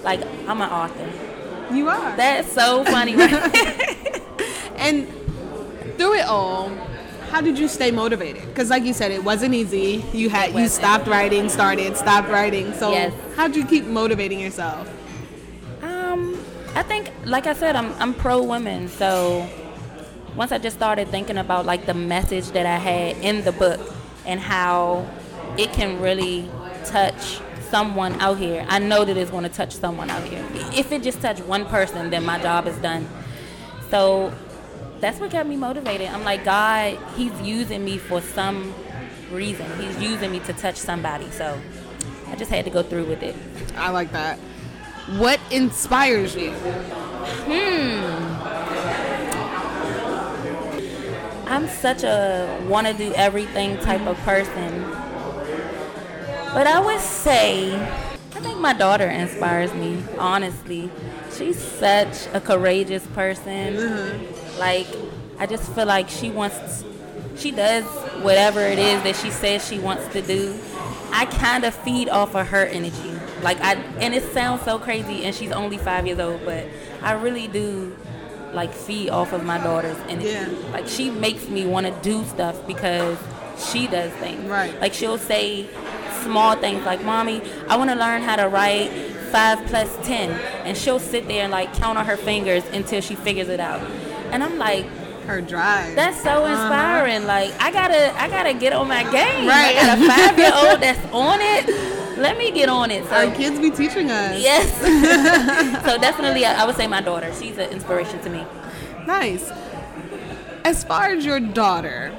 like, 0.03 0.21
I'm 0.47 0.61
an 0.61 0.69
author. 0.69 1.09
You 1.73 1.89
are. 1.89 2.15
That's 2.15 2.51
so 2.51 2.83
funny. 2.85 3.15
Right? 3.15 4.21
And 4.77 5.07
through 5.97 6.13
it 6.19 6.27
all, 6.27 6.69
how 7.31 7.41
did 7.41 7.57
you 7.57 7.67
stay 7.67 7.89
motivated? 7.91 8.45
Because 8.45 8.69
like 8.69 8.83
you 8.83 8.93
said, 8.93 9.11
it 9.11 9.23
wasn't 9.23 9.53
easy. 9.55 10.05
You 10.13 10.29
had 10.29 10.53
you 10.53 10.67
stopped 10.67 11.07
writing, 11.07 11.49
started, 11.49 11.97
stopped 11.97 12.29
writing. 12.29 12.73
So 12.73 12.91
Yes. 12.91 13.13
how'd 13.35 13.55
you 13.55 13.65
keep 13.65 13.85
motivating 13.85 14.39
yourself? 14.39 14.87
I 16.77 16.83
think, 16.83 17.11
like 17.25 17.47
I 17.47 17.53
said, 17.53 17.75
I'm 17.75 17.91
I'm 17.93 18.13
pro 18.13 18.43
women. 18.43 18.87
So 18.87 19.49
once 20.35 20.51
I 20.51 20.59
just 20.59 20.77
started 20.77 21.07
thinking 21.07 21.39
about 21.39 21.65
like 21.65 21.87
the 21.87 21.95
message 21.95 22.51
that 22.51 22.67
I 22.67 22.75
had 22.75 23.17
in 23.17 23.43
the 23.43 23.51
book 23.51 23.79
and 24.27 24.39
how 24.39 25.09
it 25.57 25.73
can 25.73 25.99
really 25.99 26.47
touch 26.85 27.39
someone 27.71 28.21
out 28.21 28.37
here, 28.37 28.63
I 28.69 28.77
know 28.77 29.03
that 29.05 29.17
it's 29.17 29.31
going 29.31 29.41
to 29.41 29.49
touch 29.49 29.75
someone 29.75 30.11
out 30.11 30.21
here. 30.25 30.45
If 30.75 30.91
it 30.91 31.01
just 31.01 31.19
touch 31.19 31.39
one 31.39 31.65
person, 31.65 32.11
then 32.11 32.23
my 32.23 32.39
job 32.39 32.67
is 32.67 32.77
done. 32.77 33.09
So 33.89 34.31
that's 34.99 35.19
what 35.19 35.31
got 35.31 35.47
me 35.47 35.55
motivated. 35.55 36.09
I'm 36.09 36.23
like, 36.23 36.45
God, 36.45 36.99
He's 37.15 37.33
using 37.41 37.83
me 37.83 37.97
for 37.97 38.21
some 38.21 38.71
reason. 39.31 39.65
He's 39.79 39.97
using 39.97 40.31
me 40.31 40.41
to 40.41 40.53
touch 40.53 40.75
somebody. 40.75 41.27
So 41.31 41.59
I 42.27 42.35
just 42.35 42.51
had 42.51 42.65
to 42.65 42.71
go 42.71 42.83
through 42.83 43.05
with 43.05 43.23
it. 43.23 43.35
I 43.75 43.89
like 43.89 44.11
that. 44.11 44.37
What 45.15 45.39
inspires 45.51 46.35
you? 46.35 46.51
Hmm. 46.51 48.17
I'm 51.47 51.69
such 51.69 52.03
a 52.03 52.61
want 52.67 52.87
to 52.87 52.93
do 52.93 53.13
everything 53.13 53.77
type 53.77 54.05
of 54.05 54.17
person. 54.19 54.81
But 56.53 56.67
I 56.67 56.81
would 56.81 56.99
say, 56.99 57.73
I 57.73 58.39
think 58.41 58.59
my 58.59 58.73
daughter 58.73 59.07
inspires 59.07 59.73
me, 59.73 60.03
honestly. 60.17 60.91
She's 61.37 61.57
such 61.57 62.27
a 62.33 62.41
courageous 62.41 63.07
person. 63.07 64.27
Like, 64.59 64.87
I 65.39 65.45
just 65.45 65.71
feel 65.71 65.85
like 65.85 66.09
she 66.09 66.31
wants, 66.31 66.83
she 67.37 67.51
does 67.51 67.85
whatever 68.23 68.59
it 68.59 68.77
is 68.77 69.01
that 69.03 69.15
she 69.15 69.31
says 69.31 69.65
she 69.65 69.79
wants 69.79 70.05
to 70.09 70.21
do. 70.21 70.59
I 71.11 71.27
kind 71.27 71.63
of 71.63 71.73
feed 71.73 72.09
off 72.09 72.35
of 72.35 72.47
her 72.47 72.65
energy. 72.65 73.16
Like, 73.41 73.59
I, 73.61 73.75
and 73.99 74.13
it 74.13 74.23
sounds 74.33 74.63
so 74.63 74.79
crazy, 74.79 75.23
and 75.25 75.35
she's 75.35 75.51
only 75.51 75.77
five 75.77 76.07
years 76.07 76.19
old, 76.19 76.43
but 76.43 76.65
I 77.01 77.13
really 77.13 77.47
do 77.47 77.95
like 78.53 78.73
feed 78.73 79.09
off 79.09 79.33
of 79.33 79.43
my 79.43 79.57
daughter's 79.59 79.97
energy. 80.09 80.29
Yeah. 80.29 80.49
Like 80.71 80.87
she 80.87 81.09
makes 81.09 81.47
me 81.47 81.65
want 81.65 81.85
to 81.85 81.93
do 82.01 82.23
stuff 82.25 82.65
because 82.65 83.17
she 83.57 83.87
does 83.87 84.11
things. 84.13 84.49
Right. 84.49 84.79
Like 84.79 84.93
she'll 84.93 85.17
say 85.17 85.67
small 86.23 86.55
things 86.55 86.85
like, 86.85 87.03
"Mommy, 87.03 87.41
I 87.69 87.77
want 87.77 87.89
to 87.89 87.95
learn 87.95 88.21
how 88.21 88.35
to 88.35 88.47
write 88.47 88.89
five 89.31 89.65
plus 89.67 89.95
ten," 90.03 90.31
and 90.63 90.77
she'll 90.77 90.99
sit 90.99 91.27
there 91.27 91.43
and 91.43 91.51
like 91.51 91.73
count 91.75 91.97
on 91.97 92.05
her 92.05 92.17
fingers 92.17 92.63
until 92.73 93.01
she 93.01 93.15
figures 93.15 93.49
it 93.49 93.59
out. 93.59 93.81
And 94.31 94.43
I'm 94.43 94.57
like, 94.57 94.85
Her 95.25 95.41
drive. 95.41 95.95
that's 95.95 96.21
so 96.21 96.43
uh-huh. 96.43 96.53
inspiring. 96.53 97.25
Like 97.25 97.53
I 97.61 97.71
gotta, 97.71 98.19
I 98.19 98.29
gotta 98.29 98.53
get 98.53 98.73
on 98.73 98.87
my 98.87 99.03
game. 99.03 99.47
Right. 99.47 99.75
I 99.77 99.85
got 99.85 99.97
a 99.97 100.07
five 100.07 100.37
year 100.39 100.51
old 100.53 100.81
that's 100.81 101.13
on 101.13 101.39
it. 101.41 102.06
Let 102.17 102.37
me 102.37 102.51
get 102.51 102.67
on 102.69 102.89
it. 102.91 103.05
So 103.05 103.11
Our 103.15 103.35
kids 103.35 103.59
be 103.59 103.69
teaching 103.71 104.09
us. 104.11 104.41
yes. 104.41 104.75
so 105.85 105.97
definitely, 105.99 106.45
I, 106.45 106.63
I 106.63 106.65
would 106.65 106.75
say 106.75 106.87
my 106.87 107.01
daughter. 107.01 107.31
She's 107.39 107.57
an 107.57 107.69
inspiration 107.69 108.19
to 108.21 108.29
me. 108.29 108.45
Nice. 109.05 109.51
As 110.63 110.83
far 110.83 111.05
as 111.11 111.25
your 111.25 111.39
daughter 111.39 112.11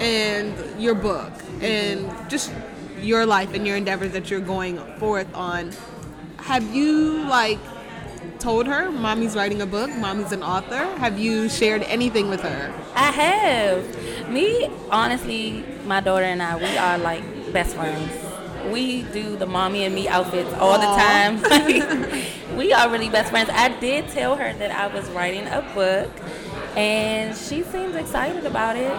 and 0.00 0.54
your 0.80 0.94
book 0.94 1.32
and 1.60 2.08
just 2.30 2.52
your 3.00 3.26
life 3.26 3.52
and 3.52 3.66
your 3.66 3.76
endeavors 3.76 4.12
that 4.12 4.30
you're 4.30 4.40
going 4.40 4.78
forth 4.98 5.32
on, 5.34 5.72
have 6.38 6.74
you 6.74 7.24
like 7.28 7.58
told 8.38 8.66
her 8.66 8.90
mommy's 8.90 9.34
writing 9.36 9.60
a 9.60 9.66
book, 9.66 9.90
mommy's 9.96 10.32
an 10.32 10.42
author? 10.42 10.84
Have 10.98 11.18
you 11.18 11.48
shared 11.48 11.82
anything 11.82 12.28
with 12.30 12.40
her? 12.40 12.72
I 12.94 13.10
have. 13.10 14.28
Me, 14.30 14.70
honestly, 14.90 15.64
my 15.84 16.00
daughter 16.00 16.24
and 16.24 16.42
I, 16.42 16.56
we 16.56 16.76
are 16.78 16.96
like 16.98 17.52
best 17.52 17.74
friends. 17.76 18.10
We 18.70 19.02
do 19.04 19.36
the 19.36 19.46
mommy 19.46 19.84
and 19.84 19.94
me 19.94 20.08
outfits 20.08 20.52
all 20.54 20.78
the 20.78 20.86
time. 20.86 21.40
we 22.56 22.72
are 22.72 22.88
really 22.90 23.08
best 23.08 23.30
friends. 23.30 23.50
I 23.52 23.68
did 23.80 24.08
tell 24.08 24.36
her 24.36 24.52
that 24.54 24.70
I 24.70 24.86
was 24.86 25.08
writing 25.10 25.46
a 25.46 25.62
book, 25.74 26.10
and 26.76 27.36
she 27.36 27.62
seems 27.64 27.94
excited 27.96 28.46
about 28.46 28.76
it. 28.76 28.90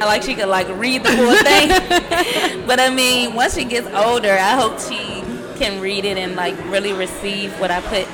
I 0.00 0.04
like 0.06 0.22
she 0.22 0.34
could 0.34 0.48
like 0.48 0.68
read 0.78 1.02
the 1.04 1.14
whole 1.14 1.36
thing. 1.44 2.66
but 2.66 2.80
I 2.80 2.90
mean, 2.90 3.34
once 3.34 3.54
she 3.54 3.64
gets 3.64 3.86
older, 3.94 4.32
I 4.32 4.56
hope 4.56 4.80
she 4.80 5.22
can 5.58 5.80
read 5.80 6.04
it 6.04 6.16
and 6.18 6.34
like 6.34 6.56
really 6.70 6.92
receive 6.92 7.52
what 7.60 7.70
I 7.70 7.80
put 7.82 8.08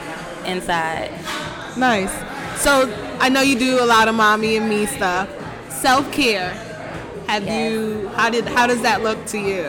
inside. 0.46 1.10
Nice. 1.76 2.12
So 2.60 2.92
I 3.20 3.28
know 3.28 3.40
you 3.40 3.58
do 3.58 3.82
a 3.82 3.86
lot 3.86 4.08
of 4.08 4.14
mommy 4.14 4.56
and 4.56 4.68
me 4.68 4.86
stuff. 4.86 5.28
Self 5.72 6.10
care. 6.12 6.50
Have 7.28 7.44
Yes. 7.44 7.72
you? 7.72 8.08
How 8.16 8.30
did? 8.30 8.46
How 8.46 8.66
does 8.66 8.82
that 8.82 9.02
look 9.02 9.24
to 9.26 9.38
you? 9.38 9.62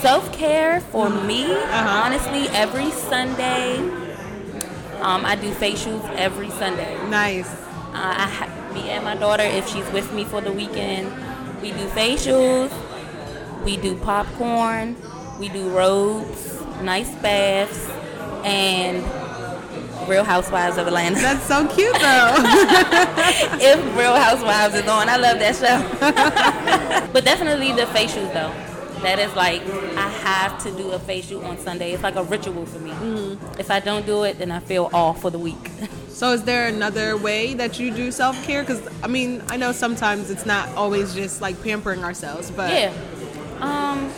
Self 0.00 0.32
care 0.32 0.80
for 0.80 1.10
me, 1.10 1.44
Uh-huh. 1.52 2.02
honestly, 2.04 2.48
every 2.50 2.90
Sunday, 2.90 3.76
um, 5.02 5.24
I 5.26 5.34
do 5.36 5.50
facials 5.52 6.02
every 6.16 6.50
Sunday. 6.50 6.96
Nice. 7.08 7.48
Uh, 7.92 8.14
I 8.24 8.26
ha- 8.28 8.48
me 8.72 8.88
and 8.90 9.04
my 9.04 9.14
daughter, 9.14 9.42
if 9.42 9.68
she's 9.68 9.86
with 9.92 10.10
me 10.14 10.24
for 10.24 10.40
the 10.40 10.52
weekend, 10.52 11.12
we 11.60 11.72
do 11.72 11.86
facials, 11.88 12.70
we 13.64 13.76
do 13.76 13.94
popcorn, 13.96 14.96
we 15.38 15.48
do 15.50 15.68
robes, 15.68 16.62
nice 16.82 17.10
baths, 17.16 17.86
and 18.44 19.04
Real 20.08 20.24
Housewives 20.24 20.78
of 20.78 20.86
Atlanta. 20.86 21.20
That's 21.20 21.44
so 21.44 21.66
cute 21.68 21.92
though. 22.00 22.34
if 23.60 23.78
Real 23.98 24.16
Housewives 24.16 24.74
is 24.74 24.88
on, 24.88 25.10
I 25.10 25.16
love 25.16 25.38
that 25.40 25.56
show. 25.56 27.06
but 27.12 27.24
definitely 27.26 27.72
the 27.72 27.82
facials 27.92 28.32
though. 28.32 28.52
That 29.02 29.18
is 29.18 29.34
like 29.34 29.62
I 29.96 30.08
have 30.08 30.62
to 30.64 30.70
do 30.72 30.90
a 30.90 30.98
face 30.98 31.28
shoot 31.28 31.42
on 31.42 31.56
Sunday. 31.58 31.92
It's 31.92 32.02
like 32.02 32.16
a 32.16 32.22
ritual 32.22 32.66
for 32.66 32.78
me. 32.78 32.92
If 33.58 33.70
I 33.70 33.80
don't 33.80 34.04
do 34.04 34.24
it, 34.24 34.38
then 34.38 34.50
I 34.50 34.60
feel 34.60 34.90
off 34.92 35.22
for 35.22 35.30
the 35.30 35.38
week. 35.38 35.70
so 36.08 36.32
is 36.32 36.42
there 36.44 36.66
another 36.68 37.16
way 37.16 37.54
that 37.54 37.78
you 37.78 37.90
do 37.94 38.10
self 38.12 38.42
care? 38.44 38.62
Because 38.62 38.86
I 39.02 39.06
mean, 39.06 39.42
I 39.48 39.56
know 39.56 39.72
sometimes 39.72 40.30
it's 40.30 40.44
not 40.44 40.68
always 40.76 41.14
just 41.14 41.40
like 41.40 41.62
pampering 41.62 42.04
ourselves, 42.04 42.50
but 42.50 42.72
yeah. 42.72 42.92
Um. 43.60 44.10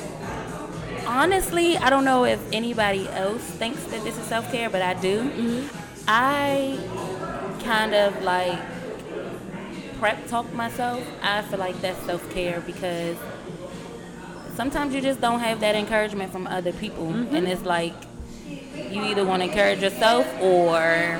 Honestly, 1.06 1.76
I 1.76 1.90
don't 1.90 2.04
know 2.04 2.24
if 2.24 2.40
anybody 2.52 3.08
else 3.08 3.42
thinks 3.42 3.82
that 3.84 4.02
this 4.02 4.16
is 4.16 4.24
self 4.24 4.50
care, 4.50 4.70
but 4.70 4.82
I 4.82 4.94
do. 4.94 5.68
I 6.08 6.78
kind 7.62 7.94
of 7.94 8.22
like 8.22 8.58
prep 9.98 10.26
talk 10.26 10.52
myself. 10.52 11.06
I 11.22 11.42
feel 11.42 11.58
like 11.58 11.80
that's 11.80 12.00
self 12.06 12.28
care 12.32 12.60
because 12.60 13.16
sometimes 14.54 14.94
you 14.94 15.00
just 15.00 15.20
don't 15.20 15.40
have 15.40 15.60
that 15.60 15.74
encouragement 15.74 16.32
from 16.32 16.46
other 16.46 16.72
people, 16.72 17.06
Mm-hmm. 17.06 17.34
and 17.34 17.48
it's 17.48 17.64
like 17.64 17.94
you 18.90 19.02
either 19.04 19.24
want 19.24 19.42
to 19.42 19.48
encourage 19.48 19.80
yourself 19.82 20.26
or 20.40 21.18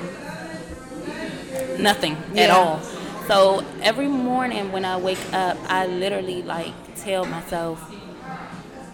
nothing 1.79 2.17
at 2.37 2.51
all. 2.51 2.81
So 3.27 3.65
every 3.83 4.09
morning 4.09 4.73
when 4.73 4.85
I 4.85 4.97
wake 4.97 5.19
up, 5.33 5.57
I 5.69 5.87
literally 5.87 6.43
like 6.43 6.73
tell 6.97 7.25
myself, 7.25 7.79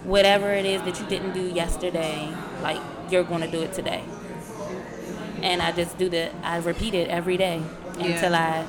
whatever 0.04 0.52
it 0.52 0.64
is 0.64 0.80
that 0.82 0.98
you 1.00 1.06
didn't 1.06 1.32
do 1.32 1.42
yesterday, 1.48 2.32
like 2.62 2.80
you're 3.10 3.24
going 3.24 3.40
to 3.40 3.50
do 3.50 3.60
it 3.62 3.72
today. 3.72 4.02
And 5.42 5.60
I 5.62 5.72
just 5.72 5.98
do 5.98 6.08
the, 6.08 6.30
I 6.44 6.58
repeat 6.58 6.94
it 6.94 7.08
every 7.08 7.36
day 7.36 7.62
until 7.98 8.34
I 8.34 8.64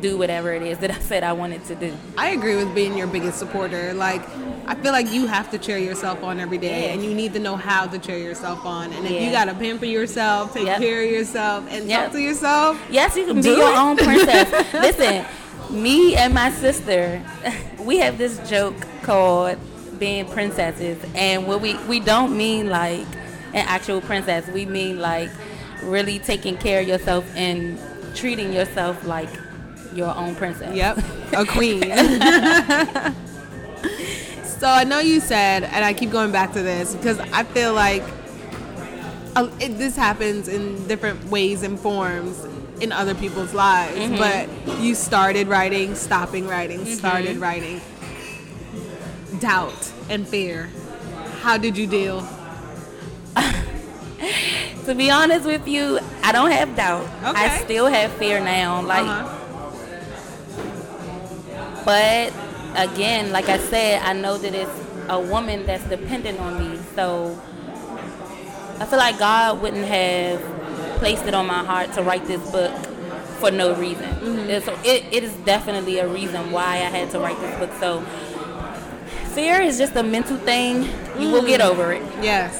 do 0.00 0.18
whatever 0.18 0.52
it 0.52 0.62
is 0.62 0.78
that 0.78 0.90
I 0.90 0.98
said 0.98 1.22
I 1.24 1.32
wanted 1.32 1.64
to 1.66 1.74
do. 1.74 1.94
I 2.18 2.30
agree 2.30 2.56
with 2.56 2.74
being 2.74 2.96
your 2.96 3.06
biggest 3.06 3.38
supporter. 3.38 3.94
Like, 3.94 4.22
I 4.66 4.74
feel 4.76 4.92
like 4.92 5.10
you 5.12 5.26
have 5.26 5.50
to 5.50 5.58
cheer 5.58 5.76
yourself 5.78 6.22
on 6.22 6.40
every 6.40 6.58
day, 6.58 6.92
and 6.92 7.04
you 7.04 7.14
need 7.14 7.32
to 7.34 7.38
know 7.38 7.56
how 7.56 7.86
to 7.86 7.98
cheer 7.98 8.16
yourself 8.18 8.64
on. 8.64 8.92
And 8.92 9.04
if 9.06 9.12
Yeah. 9.12 9.20
you 9.26 9.30
gotta 9.30 9.54
pamper 9.54 9.84
yourself, 9.84 10.54
take 10.54 10.66
Yep. 10.66 10.78
care 10.80 11.02
of 11.04 11.10
yourself, 11.10 11.64
and 11.70 11.86
Yep. 11.88 12.02
talk 12.04 12.12
to 12.12 12.20
yourself, 12.20 12.78
Yes, 12.90 13.16
you 13.16 13.26
can 13.26 13.40
be 13.42 13.50
your 13.50 13.70
it. 13.70 13.78
own 13.78 13.96
princess. 13.96 14.50
Listen, 14.72 15.24
me 15.70 16.16
and 16.16 16.32
my 16.32 16.50
sister, 16.50 17.20
we 17.80 17.98
have 17.98 18.16
this 18.18 18.38
joke 18.48 18.74
called 19.02 19.58
being 19.98 20.24
princesses, 20.26 20.98
and 21.14 21.46
what 21.46 21.60
we 21.60 21.74
we 21.88 22.00
don't 22.00 22.36
mean 22.36 22.68
like 22.70 23.06
an 23.52 23.64
actual 23.68 24.00
princess. 24.00 24.46
We 24.48 24.64
mean 24.66 24.98
like 24.98 25.30
really 25.82 26.18
taking 26.18 26.56
care 26.56 26.80
of 26.80 26.88
yourself 26.88 27.24
and 27.36 27.78
treating 28.14 28.52
yourself 28.52 29.06
like 29.06 29.28
your 29.94 30.14
own 30.16 30.34
princess. 30.34 30.74
Yep, 30.74 30.98
a 31.34 31.44
queen. 31.56 31.80
So 34.58 34.66
I 34.68 34.84
know 34.84 34.98
you 35.00 35.20
said, 35.20 35.64
and 35.64 35.84
I 35.84 35.92
keep 35.94 36.10
going 36.10 36.32
back 36.32 36.52
to 36.54 36.62
this 36.62 36.94
because 36.94 37.18
I 37.20 37.42
feel 37.44 37.72
like 37.74 38.02
uh, 39.36 39.48
it, 39.60 39.78
this 39.78 39.96
happens 39.96 40.48
in 40.48 40.86
different 40.88 41.24
ways 41.26 41.62
and 41.62 41.78
forms 41.78 42.44
in 42.80 42.92
other 42.92 43.14
people's 43.14 43.52
lives. 43.54 43.96
Mm-hmm. 43.98 44.16
But 44.16 44.48
you 44.80 44.94
started 44.94 45.48
writing, 45.48 45.94
stopping 45.94 46.46
writing, 46.46 46.80
Mm-hmm. 46.80 46.94
started 46.94 47.36
writing. 47.38 47.80
Doubt 49.40 49.92
and 50.08 50.26
fear. 50.26 50.68
How 51.40 51.56
did 51.58 51.76
you 51.76 51.86
deal? 51.86 52.26
To 54.86 54.94
be 54.94 55.10
honest 55.10 55.46
with 55.46 55.66
you, 55.66 55.98
I 56.22 56.30
don't 56.32 56.50
have 56.50 56.76
doubt. 56.76 57.06
I 57.22 57.58
still 57.64 57.86
have 57.86 58.12
fear 58.12 58.38
now. 58.38 58.82
Like 58.82 59.06
Uh-huh. 59.06 59.40
But 61.86 62.32
again, 62.74 63.32
like 63.32 63.48
I 63.48 63.58
said, 63.58 64.02
I 64.02 64.12
know 64.12 64.38
that 64.38 64.54
it's 64.54 64.70
a 65.08 65.20
woman 65.20 65.66
that's 65.66 65.84
dependent 65.84 66.40
on 66.40 66.58
me. 66.58 66.78
So 66.94 67.38
I 68.78 68.86
feel 68.86 68.98
like 68.98 69.18
God 69.18 69.60
wouldn't 69.60 69.86
have 69.86 70.40
placed 70.98 71.26
it 71.26 71.34
on 71.34 71.46
my 71.46 71.64
heart 71.64 71.92
to 71.94 72.02
write 72.02 72.26
this 72.26 72.50
book 72.50 72.74
for 73.38 73.50
no 73.50 73.74
reason. 73.74 74.04
Mm-hmm. 74.04 74.50
And 74.50 74.64
So 74.64 74.78
it, 74.84 75.04
it 75.12 75.24
is 75.24 75.32
definitely 75.44 75.98
a 75.98 76.08
reason 76.08 76.50
why 76.50 76.76
I 76.76 76.90
had 76.90 77.10
to 77.10 77.18
write 77.18 77.38
this 77.40 77.58
book. 77.58 77.70
So 77.80 78.00
fear 79.34 79.60
is 79.60 79.78
just 79.78 79.96
a 79.96 80.02
mental 80.02 80.36
thing. 80.38 80.88
You 81.18 81.30
will 81.30 81.46
get 81.46 81.60
mm. 81.60 81.70
over 81.70 81.92
it. 81.92 82.02
Yes, 82.22 82.56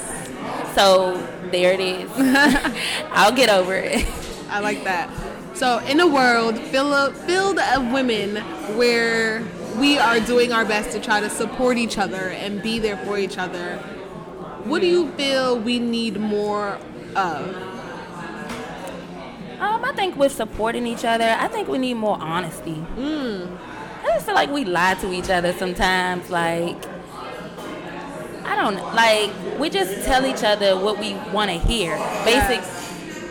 So 0.75 1.17
there 1.51 1.73
it 1.73 1.81
is. 1.81 2.11
I'll 3.11 3.35
get 3.35 3.49
over 3.49 3.75
it. 3.75 4.07
I 4.51 4.61
like 4.61 4.85
that. 4.85 5.11
So, 5.55 5.79
in 5.87 6.01
a 6.01 6.07
world 6.07 6.59
filled 6.59 7.17
filled 7.19 7.61
of 7.61 7.93
women 7.93 8.37
where 8.77 9.41
we 9.79 9.99
are 9.99 10.21
doing 10.21 10.53
our 10.53 10.65
best 10.65 10.93
to 10.93 11.01
try 11.01 11.21
to 11.21 11.31
support 11.31 11.77
each 11.77 11.99
other 11.99 12.29
and 12.31 12.63
be 12.63 12.79
there 12.79 12.97
for 12.99 13.19
each 13.19 13.39
other, 13.39 13.77
what 14.65 14.81
do 14.81 14.87
you 14.87 15.11
feel 15.13 15.59
we 15.59 15.79
need 15.79 16.19
more 16.19 16.79
of? 17.17 17.57
Um, 19.61 19.85
I 19.85 19.93
think 19.95 20.17
with 20.17 20.33
supporting 20.33 20.87
each 20.87 21.05
other, 21.05 21.37
I 21.39 21.49
think 21.49 21.69
we 21.69 21.79
need 21.79 21.95
more 21.95 22.19
honesty. 22.21 22.85
I 22.99 24.07
just 24.15 24.27
feel 24.27 24.35
like 24.35 24.51
we 24.51 24.65
lie 24.65 24.95
to 24.95 25.13
each 25.13 25.31
other 25.31 25.53
sometimes. 25.55 26.29
Like, 26.31 26.77
I 28.45 28.57
don't 28.57 28.77
like 28.95 29.31
we 29.59 29.71
just 29.71 30.05
tell 30.05 30.27
each 30.27 30.43
other 30.45 30.79
what 30.79 30.99
we 30.99 31.15
want 31.33 31.51
to 31.51 31.59
hear. 31.59 31.97
Basic. 32.25 32.63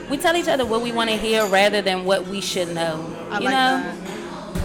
We 0.10 0.18
tell 0.18 0.36
each 0.36 0.48
other 0.48 0.66
what 0.66 0.82
we 0.82 0.92
want 0.92 1.10
to 1.10 1.16
hear 1.16 1.46
rather 1.48 1.82
than 1.82 2.06
what 2.06 2.28
we 2.28 2.42
should 2.42 2.74
know. 2.74 3.06
I 3.30 3.40
you 3.40 3.46
like 3.46 3.54
know, 3.54 3.94
that. 3.94 4.13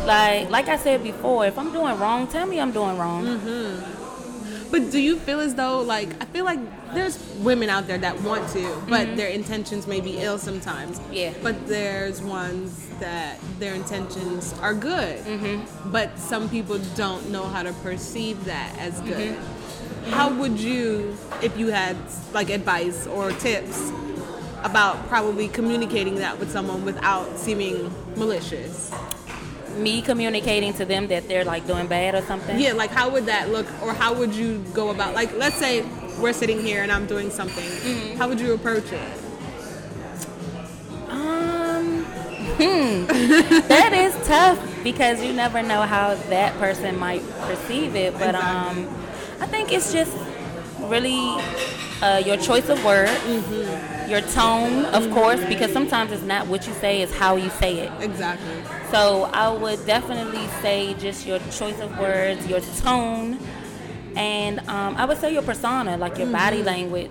Like 0.06 0.50
like 0.50 0.68
I 0.68 0.76
said 0.76 1.02
before, 1.02 1.46
if 1.46 1.58
I'm 1.58 1.72
doing 1.72 1.98
wrong, 1.98 2.26
tell 2.26 2.46
me 2.46 2.60
I'm 2.60 2.72
doing 2.72 2.96
wrong. 2.98 3.24
Mm-hmm. 3.24 3.98
But 4.70 4.90
do 4.90 5.00
you 5.00 5.18
feel 5.18 5.40
as 5.40 5.54
though, 5.54 5.80
like, 5.80 6.10
I 6.22 6.26
feel 6.26 6.44
like 6.44 6.58
there's 6.92 7.18
women 7.38 7.70
out 7.70 7.86
there 7.86 7.96
that 7.98 8.20
want 8.20 8.50
to, 8.50 8.82
but 8.88 9.16
their 9.16 9.28
intentions 9.28 9.86
may 9.86 10.00
be 10.00 10.18
ill 10.18 10.36
sometimes. 10.38 11.00
Yeah. 11.10 11.32
But 11.42 11.66
there's 11.66 12.20
ones 12.20 12.86
that 13.00 13.38
their 13.58 13.74
intentions 13.74 14.52
are 14.60 14.74
good, 14.74 15.24
mm-hmm. 15.24 15.90
but 15.90 16.18
some 16.18 16.50
people 16.50 16.78
don't 16.96 17.30
know 17.30 17.44
how 17.44 17.62
to 17.62 17.72
perceive 17.72 18.44
that 18.44 18.76
as 18.78 19.00
good. 19.00 19.38
How 20.10 20.32
would 20.34 20.60
you, 20.60 21.16
if 21.42 21.56
you 21.56 21.68
had 21.68 21.96
like 22.32 22.50
advice 22.50 23.06
or 23.06 23.30
tips 23.32 23.90
about 24.64 25.08
probably 25.08 25.48
communicating 25.48 26.16
that 26.16 26.38
with 26.38 26.50
someone 26.50 26.84
without 26.84 27.38
seeming 27.38 27.90
malicious? 28.16 28.92
Me 29.78 30.02
communicating 30.02 30.72
to 30.74 30.84
them 30.84 31.06
that 31.08 31.28
they're 31.28 31.44
like 31.44 31.66
doing 31.66 31.86
bad 31.86 32.14
or 32.14 32.22
something. 32.22 32.58
Yeah, 32.58 32.72
like 32.72 32.90
how 32.90 33.08
would 33.10 33.26
that 33.26 33.50
look, 33.50 33.66
or 33.82 33.92
how 33.92 34.12
would 34.14 34.34
you 34.34 34.58
go 34.74 34.90
about? 34.90 35.14
Like, 35.14 35.32
let's 35.36 35.56
say 35.56 35.84
we're 36.20 36.32
sitting 36.32 36.60
here 36.60 36.82
and 36.82 36.90
I'm 36.90 37.06
doing 37.06 37.30
something. 37.30 38.16
How 38.16 38.28
would 38.28 38.40
you 38.40 38.54
approach 38.54 38.90
it? 38.92 39.00
Um, 41.08 42.04
hmm. 42.58 43.06
that 43.68 43.92
is 43.92 44.26
tough 44.26 44.58
because 44.82 45.22
you 45.22 45.32
never 45.32 45.62
know 45.62 45.82
how 45.82 46.14
that 46.28 46.58
person 46.58 46.98
might 46.98 47.22
perceive 47.42 47.94
it. 47.94 48.12
But 48.14 48.34
Exactly. 48.34 48.84
um, 48.84 49.04
I 49.40 49.46
think 49.46 49.72
it's 49.72 49.92
just 49.92 50.12
really 50.80 51.18
uh, 52.02 52.22
your 52.24 52.36
choice 52.36 52.68
of 52.68 52.82
word, 52.84 53.08
Mm-hmm. 53.08 54.10
your 54.10 54.20
tone, 54.20 54.84
of 54.86 55.10
course, 55.10 55.44
because 55.46 55.72
sometimes 55.72 56.12
it's 56.12 56.22
not 56.22 56.46
what 56.46 56.66
you 56.66 56.72
say; 56.74 57.02
it's 57.02 57.14
how 57.14 57.36
you 57.36 57.50
say 57.50 57.80
it. 57.80 57.92
Exactly. 58.00 58.62
So 58.90 59.24
I 59.32 59.50
would 59.50 59.84
definitely 59.86 60.46
say 60.62 60.94
just 60.94 61.26
your 61.26 61.38
choice 61.52 61.78
of 61.80 61.98
words, 61.98 62.46
your 62.46 62.60
tone, 62.60 63.38
and 64.16 64.60
um, 64.68 64.96
I 64.96 65.04
would 65.04 65.18
say 65.18 65.32
your 65.32 65.42
persona, 65.42 65.96
like 65.96 66.18
your 66.18 66.28
body 66.32 66.62
language. 66.62 67.10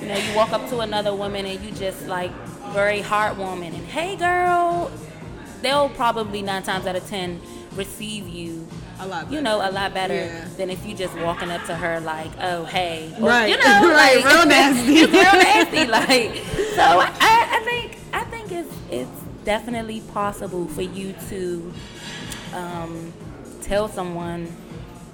You 0.00 0.06
know, 0.06 0.16
you 0.16 0.34
walk 0.34 0.52
up 0.52 0.66
to 0.70 0.78
another 0.80 1.14
woman 1.14 1.44
and 1.44 1.60
you 1.62 1.72
just 1.72 2.06
like 2.06 2.30
very 2.72 3.00
heartwarming 3.02 3.74
and 3.74 3.84
hey 3.86 4.16
girl, 4.16 4.90
they'll 5.60 5.90
probably 5.90 6.40
nine 6.40 6.62
times 6.62 6.86
out 6.86 6.96
of 6.96 7.06
ten 7.06 7.38
receive 7.76 8.26
you. 8.26 8.66
A 9.02 9.06
lot 9.06 9.32
You 9.32 9.40
know, 9.40 9.56
a 9.58 9.70
lot 9.70 9.94
better 9.94 10.14
Yeah. 10.14 10.44
than 10.56 10.68
if 10.70 10.84
you 10.86 10.94
just 10.94 11.14
walking 11.18 11.50
up 11.50 11.64
to 11.66 11.74
her 11.74 12.00
like, 12.00 12.30
oh 12.40 12.64
hey, 12.64 13.10
Or, 13.18 13.28
Right. 13.28 13.48
You 13.50 13.56
know, 13.58 13.64
Right, 13.90 14.22
like, 14.22 14.24
real 14.34 14.46
nasty. 14.56 14.94
it's 14.98 15.12
real 15.12 15.22
nasty. 15.22 15.86
Like, 16.00 16.34
so 16.76 16.82
I, 16.82 17.10
I 17.58 17.60
think 17.64 17.98
I 18.12 18.24
think 18.24 18.52
it's 18.52 18.74
it's 18.90 19.20
definitely 19.44 20.00
possible 20.12 20.66
for 20.68 20.82
you 20.82 21.14
to 21.30 21.72
um, 22.54 23.12
tell 23.62 23.88
someone, 23.88 24.48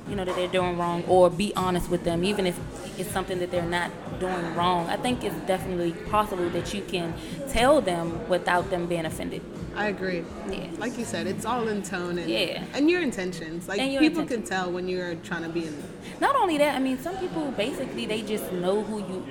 you 0.09 0.16
know, 0.16 0.25
that 0.25 0.35
they're 0.35 0.49
doing 0.49 0.77
wrong, 0.79 1.05
or 1.07 1.31
be 1.31 1.53
honest 1.55 1.88
with 1.90 2.03
them, 2.05 2.25
even 2.25 2.46
if 2.46 2.59
it's 2.99 3.11
something 3.11 3.38
that 3.38 3.51
they're 3.51 3.62
not 3.79 3.90
doing 4.18 4.55
wrong. 4.55 4.88
I 4.88 4.96
think 4.96 5.22
it's 5.22 5.37
definitely 5.46 5.92
possible 6.11 6.49
that 6.51 6.72
you 6.75 6.83
can 6.83 7.14
tell 7.51 7.81
them 7.81 8.27
without 8.29 8.70
them 8.70 8.87
being 8.87 9.05
offended. 9.07 9.42
I 9.76 9.88
agree. 9.88 10.24
Yeah. 10.48 10.68
Like 10.78 10.96
you 10.98 11.04
said, 11.04 11.26
it's 11.26 11.44
all 11.44 11.68
in 11.68 11.82
tone 11.82 12.18
and 12.18 12.30
Yeah. 12.30 12.64
and 12.74 12.90
your 12.90 13.02
intentions. 13.02 13.68
Like 13.68 13.78
your 13.78 14.00
people 14.00 14.22
intentions. 14.22 14.48
can 14.48 14.58
tell 14.58 14.72
when 14.72 14.88
you're 14.88 15.16
trying 15.16 15.42
to 15.42 15.48
be 15.48 15.66
in. 15.66 15.82
Not 16.20 16.34
only 16.36 16.56
that, 16.58 16.74
I 16.74 16.78
mean, 16.78 16.98
some 16.98 17.16
people 17.18 17.50
basically 17.52 18.06
they 18.06 18.22
just 18.22 18.50
know 18.52 18.82
who 18.82 18.98
you. 18.98 19.24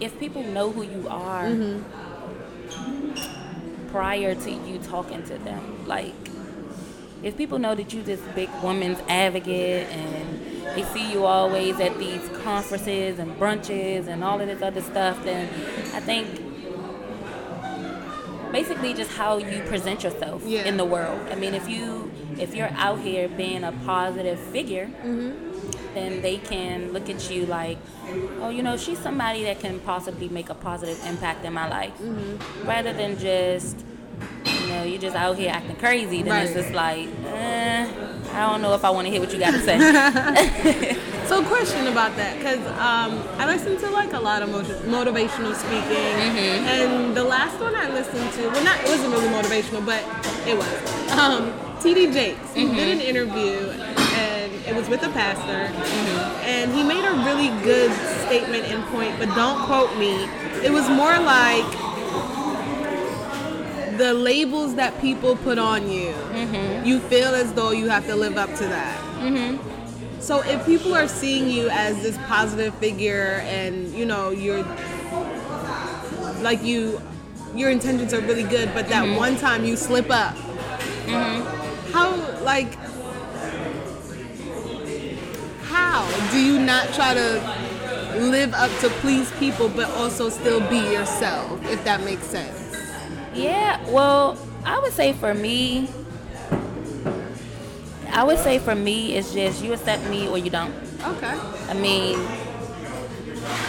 If 0.00 0.18
people 0.20 0.42
know 0.42 0.70
who 0.70 0.82
you 0.82 1.08
are 1.08 1.46
mm-hmm. 1.46 1.82
prior 3.88 4.34
to 4.34 4.50
you 4.50 4.78
talking 4.78 5.22
to 5.24 5.38
them, 5.38 5.86
like 5.86 6.14
if 7.22 7.36
people 7.36 7.58
know 7.58 7.74
that 7.74 7.92
you're 7.92 8.04
this 8.04 8.20
big 8.34 8.50
woman's 8.62 8.98
advocate 9.08 9.88
and 9.88 10.38
they 10.76 10.82
see 10.84 11.10
you 11.10 11.24
always 11.24 11.80
at 11.80 11.98
these 11.98 12.28
conferences 12.44 13.18
and 13.18 13.34
brunches 13.38 14.06
and 14.08 14.22
all 14.22 14.40
of 14.40 14.46
this 14.46 14.60
other 14.60 14.82
stuff, 14.82 15.24
then 15.24 15.48
I 15.94 16.00
think 16.00 16.28
basically 18.60 18.94
just 18.94 19.12
how 19.12 19.32
you 19.36 19.58
present 19.72 19.98
yourself 20.06 20.38
Yeah. 20.46 20.64
in 20.70 20.76
the 20.82 20.84
world. 20.94 21.20
I 21.32 21.34
mean, 21.42 21.54
if 21.60 21.66
you 21.74 22.10
if 22.44 22.50
you're 22.56 22.72
out 22.86 22.98
here 23.08 23.24
being 23.42 23.62
a 23.64 23.72
positive 23.92 24.38
figure, 24.54 24.88
then 25.96 26.10
they 26.26 26.36
can 26.52 26.76
look 26.94 27.06
at 27.14 27.20
you 27.30 27.40
like, 27.58 27.78
oh, 28.42 28.50
you 28.56 28.62
know, 28.66 28.76
she's 28.84 28.98
somebody 29.08 29.40
that 29.48 29.58
can 29.64 29.74
possibly 29.92 30.28
make 30.38 30.48
a 30.56 30.58
positive 30.68 30.98
impact 31.12 31.40
in 31.48 31.52
my 31.60 31.66
life, 31.78 31.94
Mm-hmm. 32.00 32.68
rather 32.72 32.92
than 33.00 33.10
just, 33.18 33.76
you 34.60 34.66
know, 34.72 34.82
you're 34.90 35.04
just 35.08 35.16
out 35.24 35.36
here 35.42 35.50
acting 35.58 35.76
crazy. 35.76 36.18
Then 36.22 36.36
it's 36.44 36.54
just 36.60 36.72
like, 36.84 37.08
eh, 37.26 37.86
I 38.36 38.50
don't 38.50 38.60
know 38.62 38.74
if 38.74 38.84
I 38.84 38.90
want 38.90 39.06
to 39.06 39.10
hear 39.10 39.20
what 39.20 39.32
you 39.32 39.38
got 39.38 39.52
to 39.52 39.60
say. 39.60 40.96
So, 41.26 41.42
question 41.42 41.88
about 41.88 42.14
that, 42.18 42.36
because 42.38 42.60
um, 42.78 43.18
I 43.40 43.46
listen 43.46 43.76
to 43.78 43.90
like 43.90 44.12
a 44.12 44.20
lot 44.20 44.42
of 44.42 44.48
motiv- 44.48 44.76
motivational 44.86 45.56
speaking, 45.56 45.82
Mm-hmm. 46.22 46.66
and 46.70 47.16
the 47.16 47.24
last 47.24 47.58
one 47.58 47.74
I 47.74 47.88
listened 47.90 48.30
to, 48.34 48.48
well, 48.48 48.62
not 48.62 48.78
it 48.78 48.86
wasn't 48.88 49.12
really 49.12 49.26
motivational, 49.34 49.84
but 49.84 50.04
it 50.46 50.56
was. 50.56 50.70
Um, 51.18 51.52
T.D. 51.82 52.12
Jakes 52.12 52.38
he 52.54 52.62
Mm-hmm. 52.66 52.76
did 52.76 52.88
an 52.94 53.00
interview, 53.00 53.58
and 54.14 54.52
it 54.70 54.74
was 54.76 54.88
with 54.88 55.02
a 55.02 55.08
pastor, 55.10 55.66
Mm-hmm. 55.74 56.46
and 56.46 56.72
he 56.72 56.84
made 56.84 57.04
a 57.04 57.12
really 57.26 57.48
good 57.64 57.90
statement 58.24 58.62
and 58.70 58.84
point, 58.94 59.18
but 59.18 59.26
don't 59.34 59.58
quote 59.66 59.90
me. 59.98 60.14
It 60.62 60.70
was 60.70 60.88
more 60.88 61.18
like 61.18 61.66
the 63.96 64.14
labels 64.14 64.74
that 64.76 64.98
people 65.00 65.36
put 65.36 65.58
on 65.58 65.90
you. 65.90 66.12
Mm-hmm. 66.12 66.86
You 66.86 67.00
feel 67.00 67.34
as 67.34 67.52
though 67.54 67.70
you 67.70 67.88
have 67.88 68.06
to 68.06 68.16
live 68.16 68.36
up 68.36 68.50
to 68.56 68.66
that. 68.66 68.98
Mm-hmm. 69.20 70.20
So 70.20 70.42
if 70.42 70.64
people 70.66 70.94
are 70.94 71.08
seeing 71.08 71.48
you 71.48 71.68
as 71.70 72.02
this 72.02 72.18
positive 72.26 72.74
figure 72.76 73.40
and 73.44 73.92
you 73.92 74.04
know 74.04 74.30
you're 74.30 74.64
like 76.40 76.62
you 76.62 77.00
your 77.54 77.70
intentions 77.70 78.12
are 78.12 78.20
really 78.20 78.42
good 78.42 78.72
but 78.74 78.88
that 78.88 79.04
mm-hmm. 79.04 79.16
one 79.16 79.36
time 79.36 79.64
you 79.64 79.76
slip 79.76 80.10
up 80.10 80.34
mm-hmm. 80.34 81.92
how 81.92 82.14
like 82.42 82.74
how 85.62 86.06
do 86.32 86.38
you 86.38 86.58
not 86.58 86.92
try 86.92 87.14
to 87.14 88.18
live 88.18 88.52
up 88.54 88.70
to 88.80 88.88
please 89.00 89.30
people 89.38 89.68
but 89.68 89.88
also 89.90 90.28
still 90.28 90.60
be 90.68 90.78
yourself 90.92 91.62
if 91.70 91.82
that 91.84 92.02
makes 92.04 92.24
sense 92.24 92.65
Yeah, 93.36 93.84
well, 93.90 94.38
I 94.64 94.78
would 94.78 94.92
say 94.92 95.12
for 95.12 95.34
me, 95.34 95.88
I 98.10 98.24
would 98.24 98.38
say 98.38 98.58
for 98.58 98.74
me, 98.74 99.14
it's 99.14 99.34
just 99.34 99.62
you 99.62 99.74
accept 99.74 100.08
me 100.08 100.26
or 100.26 100.38
you 100.38 100.48
don't. 100.48 100.74
okay 101.04 101.38
I 101.68 101.74
mean, 101.74 102.18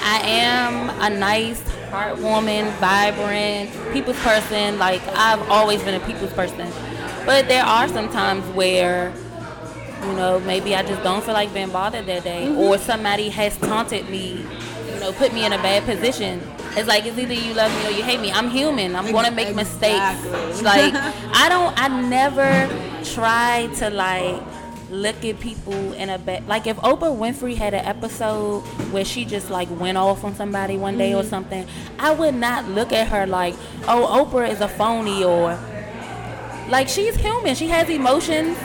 I 0.02 0.22
am 0.24 0.90
a 1.02 1.10
nice, 1.10 1.62
heartwarming, 1.92 2.72
vibrant, 2.80 3.72
people's 3.92 4.20
person. 4.20 4.80
Like, 4.80 5.02
I've 5.10 5.50
always 5.50 5.84
been 5.84 6.02
a 6.02 6.06
people's 6.06 6.32
person. 6.32 6.72
But 7.26 7.50
there 7.50 7.64
are 7.64 7.90
some 7.90 8.10
times 8.10 8.46
where, 8.56 9.14
you 10.04 10.14
know, 10.14 10.40
maybe 10.40 10.76
I 10.76 10.84
just 10.84 11.04
don't 11.04 11.22
feel 11.24 11.34
like 11.34 11.54
being 11.54 11.72
bothered 11.72 12.06
that 12.06 12.24
day, 12.24 12.46
mm-hmm. 12.46 12.58
or 12.58 12.78
somebody 12.78 13.28
has 13.30 13.58
taunted 13.58 14.10
me, 14.10 14.46
you 14.94 15.00
know, 15.02 15.12
put 15.12 15.34
me 15.34 15.46
in 15.46 15.52
a 15.52 15.58
bad 15.58 15.84
position. 15.84 16.42
It's 16.76 16.88
like 16.88 17.06
it's 17.06 17.18
either 17.18 17.34
you 17.34 17.54
love 17.54 17.72
me 17.72 17.88
or 17.88 17.92
you 17.92 18.04
hate 18.04 18.20
me. 18.20 18.32
I'm 18.32 18.50
human. 18.50 18.96
I'm 18.96 19.12
gonna 19.12 19.32
make 19.32 19.56
mistakes. 19.56 20.62
Like 20.62 20.94
I 21.34 21.48
don't. 21.50 21.74
I 21.80 21.88
never 21.88 22.50
try 23.04 23.70
to 23.78 23.90
like 23.90 24.42
look 24.90 25.24
at 25.26 25.40
people 25.40 25.94
in 25.94 26.10
a 26.10 26.18
bad. 26.18 26.48
Like 26.48 26.68
if 26.68 26.78
Oprah 26.78 27.16
Winfrey 27.16 27.56
had 27.56 27.74
an 27.74 27.86
episode 27.86 28.62
where 28.92 29.06
she 29.06 29.26
just 29.26 29.50
like 29.50 29.70
went 29.80 29.98
off 29.98 30.24
on 30.24 30.36
somebody 30.36 30.78
one 30.78 30.98
day 30.98 31.14
or 31.14 31.22
mm-hmm. 31.22 31.30
something, 31.30 31.68
I 32.00 32.12
would 32.12 32.36
not 32.36 32.68
look 32.70 32.94
at 32.94 33.08
her 33.08 33.26
like, 33.26 33.56
oh, 33.88 34.26
Oprah 34.26 34.50
is 34.50 34.62
a 34.62 34.68
phony 34.68 35.24
or 35.24 35.60
like 36.70 36.88
she's 36.90 37.16
human. 37.16 37.56
She 37.56 37.68
has 37.68 37.90
emotions. 37.90 38.58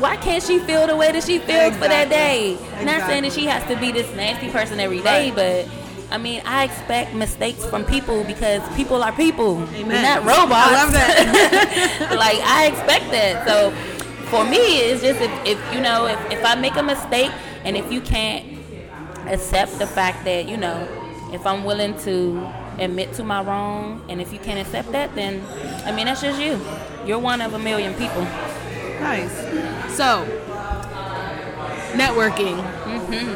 Why 0.00 0.16
can't 0.16 0.42
she 0.42 0.58
feel 0.58 0.86
the 0.86 0.96
way 0.96 1.12
that 1.12 1.22
she 1.22 1.38
feels 1.38 1.74
for 1.74 1.88
that 1.88 2.08
day? 2.08 2.54
Exactly. 2.54 2.84
Not 2.84 3.06
saying 3.06 3.22
that 3.22 3.32
she 3.32 3.46
has 3.46 3.64
to 3.68 3.76
be 3.78 3.92
this 3.92 4.12
nasty 4.16 4.50
person 4.50 4.80
every 4.80 5.00
day, 5.00 5.30
but 5.30 5.68
I 6.10 6.18
mean, 6.18 6.42
I 6.44 6.64
expect 6.64 7.14
mistakes 7.14 7.64
from 7.64 7.84
people 7.84 8.24
because 8.24 8.62
people 8.76 9.02
are 9.02 9.12
people. 9.12 9.62
Amen. 9.74 10.02
not 10.02 10.18
robots. 10.20 10.52
I 10.52 10.72
love 10.72 10.92
that. 10.92 12.08
like 12.16 12.38
I 12.40 12.66
expect 12.66 13.10
that. 13.10 13.46
So 13.48 13.70
for 14.30 14.44
me, 14.44 14.80
it's 14.80 15.02
just 15.02 15.20
if, 15.20 15.30
if 15.46 15.74
you 15.74 15.80
know 15.80 16.06
if, 16.06 16.32
if 16.32 16.44
I 16.44 16.54
make 16.54 16.76
a 16.76 16.82
mistake 16.82 17.32
and 17.64 17.76
if 17.76 17.90
you 17.90 18.00
can't 18.00 18.58
accept 19.26 19.78
the 19.78 19.86
fact 19.86 20.24
that 20.24 20.48
you 20.48 20.56
know 20.56 20.88
if 21.32 21.46
I'm 21.46 21.64
willing 21.64 21.96
to 22.00 22.46
admit 22.78 23.12
to 23.14 23.24
my 23.24 23.42
wrong 23.42 24.04
and 24.08 24.20
if 24.20 24.32
you 24.32 24.38
can't 24.38 24.58
accept 24.58 24.92
that, 24.92 25.14
then 25.14 25.42
I 25.84 25.92
mean 25.92 26.06
that's 26.06 26.20
just 26.20 26.40
you. 26.40 26.60
You're 27.06 27.18
one 27.18 27.40
of 27.40 27.54
a 27.54 27.58
million 27.58 27.94
people. 27.94 28.22
Nice. 29.00 29.96
So, 29.96 30.24
networking. 31.94 32.58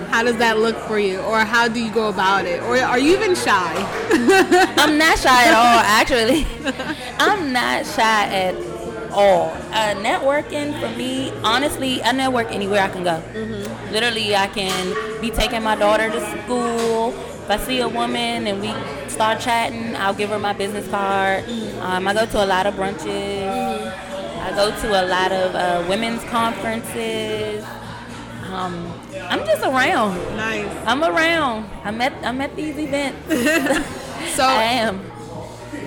How 0.08 0.22
does 0.22 0.36
that 0.36 0.58
look 0.58 0.76
for 0.76 0.98
you, 0.98 1.18
or 1.20 1.40
how 1.40 1.68
do 1.68 1.80
you 1.80 1.92
go 1.92 2.08
about 2.08 2.44
it, 2.46 2.62
or 2.62 2.78
are 2.78 2.98
you 2.98 3.12
even 3.16 3.34
shy? 3.34 3.74
I'm 4.76 4.98
not 4.98 5.18
shy 5.18 5.44
at 5.48 5.54
all, 5.54 5.80
actually. 5.80 6.46
I'm 7.18 7.52
not 7.52 7.86
shy 7.86 8.24
at 8.26 8.54
all. 9.12 9.50
Uh, 9.72 9.94
networking 9.96 10.78
for 10.80 10.96
me, 10.96 11.30
honestly, 11.42 12.02
I 12.02 12.12
network 12.12 12.50
anywhere 12.52 12.82
I 12.82 12.88
can 12.88 13.04
go. 13.04 13.22
Literally, 13.92 14.34
I 14.34 14.46
can 14.48 15.20
be 15.20 15.30
taking 15.30 15.62
my 15.62 15.76
daughter 15.76 16.10
to 16.10 16.20
school. 16.42 17.10
If 17.44 17.50
I 17.50 17.56
see 17.58 17.80
a 17.80 17.88
woman 17.88 18.46
and 18.46 18.60
we 18.60 18.72
start 19.08 19.40
chatting, 19.40 19.96
I'll 19.96 20.14
give 20.14 20.30
her 20.30 20.38
my 20.38 20.52
business 20.52 20.86
card. 20.88 21.44
Um, 21.80 22.06
I 22.06 22.14
go 22.14 22.26
to 22.26 22.44
a 22.44 22.46
lot 22.46 22.66
of 22.66 22.74
brunches. 22.74 23.48
I 24.40 24.50
go 24.54 24.70
to 24.80 24.88
a 25.02 25.04
lot 25.06 25.32
of 25.32 25.54
uh, 25.54 25.86
women's 25.88 26.22
conferences. 26.24 27.64
Um, 28.52 28.90
I'm 29.28 29.44
just 29.46 29.62
around. 29.62 30.16
nice. 30.36 30.68
I'm 30.86 31.02
around. 31.04 31.68
I'm 31.84 32.00
at 32.00 32.12
I'm 32.24 32.40
at 32.40 32.54
these 32.56 32.76
events. 32.78 33.18
So, 34.34 34.44
I 34.44 34.62
am. 34.64 35.00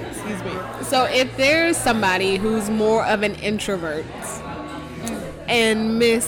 excuse 0.09 0.41
me. 0.43 0.51
So, 0.83 1.03
if 1.05 1.35
there's 1.37 1.75
somebody 1.77 2.37
who's 2.37 2.69
more 2.69 3.05
of 3.05 3.23
an 3.23 3.35
introvert, 3.35 4.05
and 5.47 5.99
Miss 5.99 6.25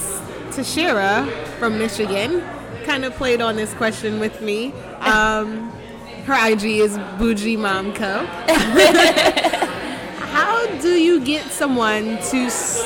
Tashira 0.50 1.30
from 1.60 1.78
Michigan 1.80 2.44
kind 2.86 3.06
of 3.06 3.14
played 3.16 3.42
on 3.42 3.56
this 3.56 3.74
question 3.74 4.20
with 4.20 4.42
me. 4.42 4.74
Um, 5.04 5.70
her 6.26 6.34
IG 6.52 6.64
is 6.80 6.98
Bougie 7.20 7.58
Mom 7.58 7.94
Co. 7.94 8.26
How 10.32 10.66
do 10.82 10.90
you 10.90 11.20
get 11.20 11.44
someone 11.52 12.18
to 12.32 12.38
s- 12.48 12.82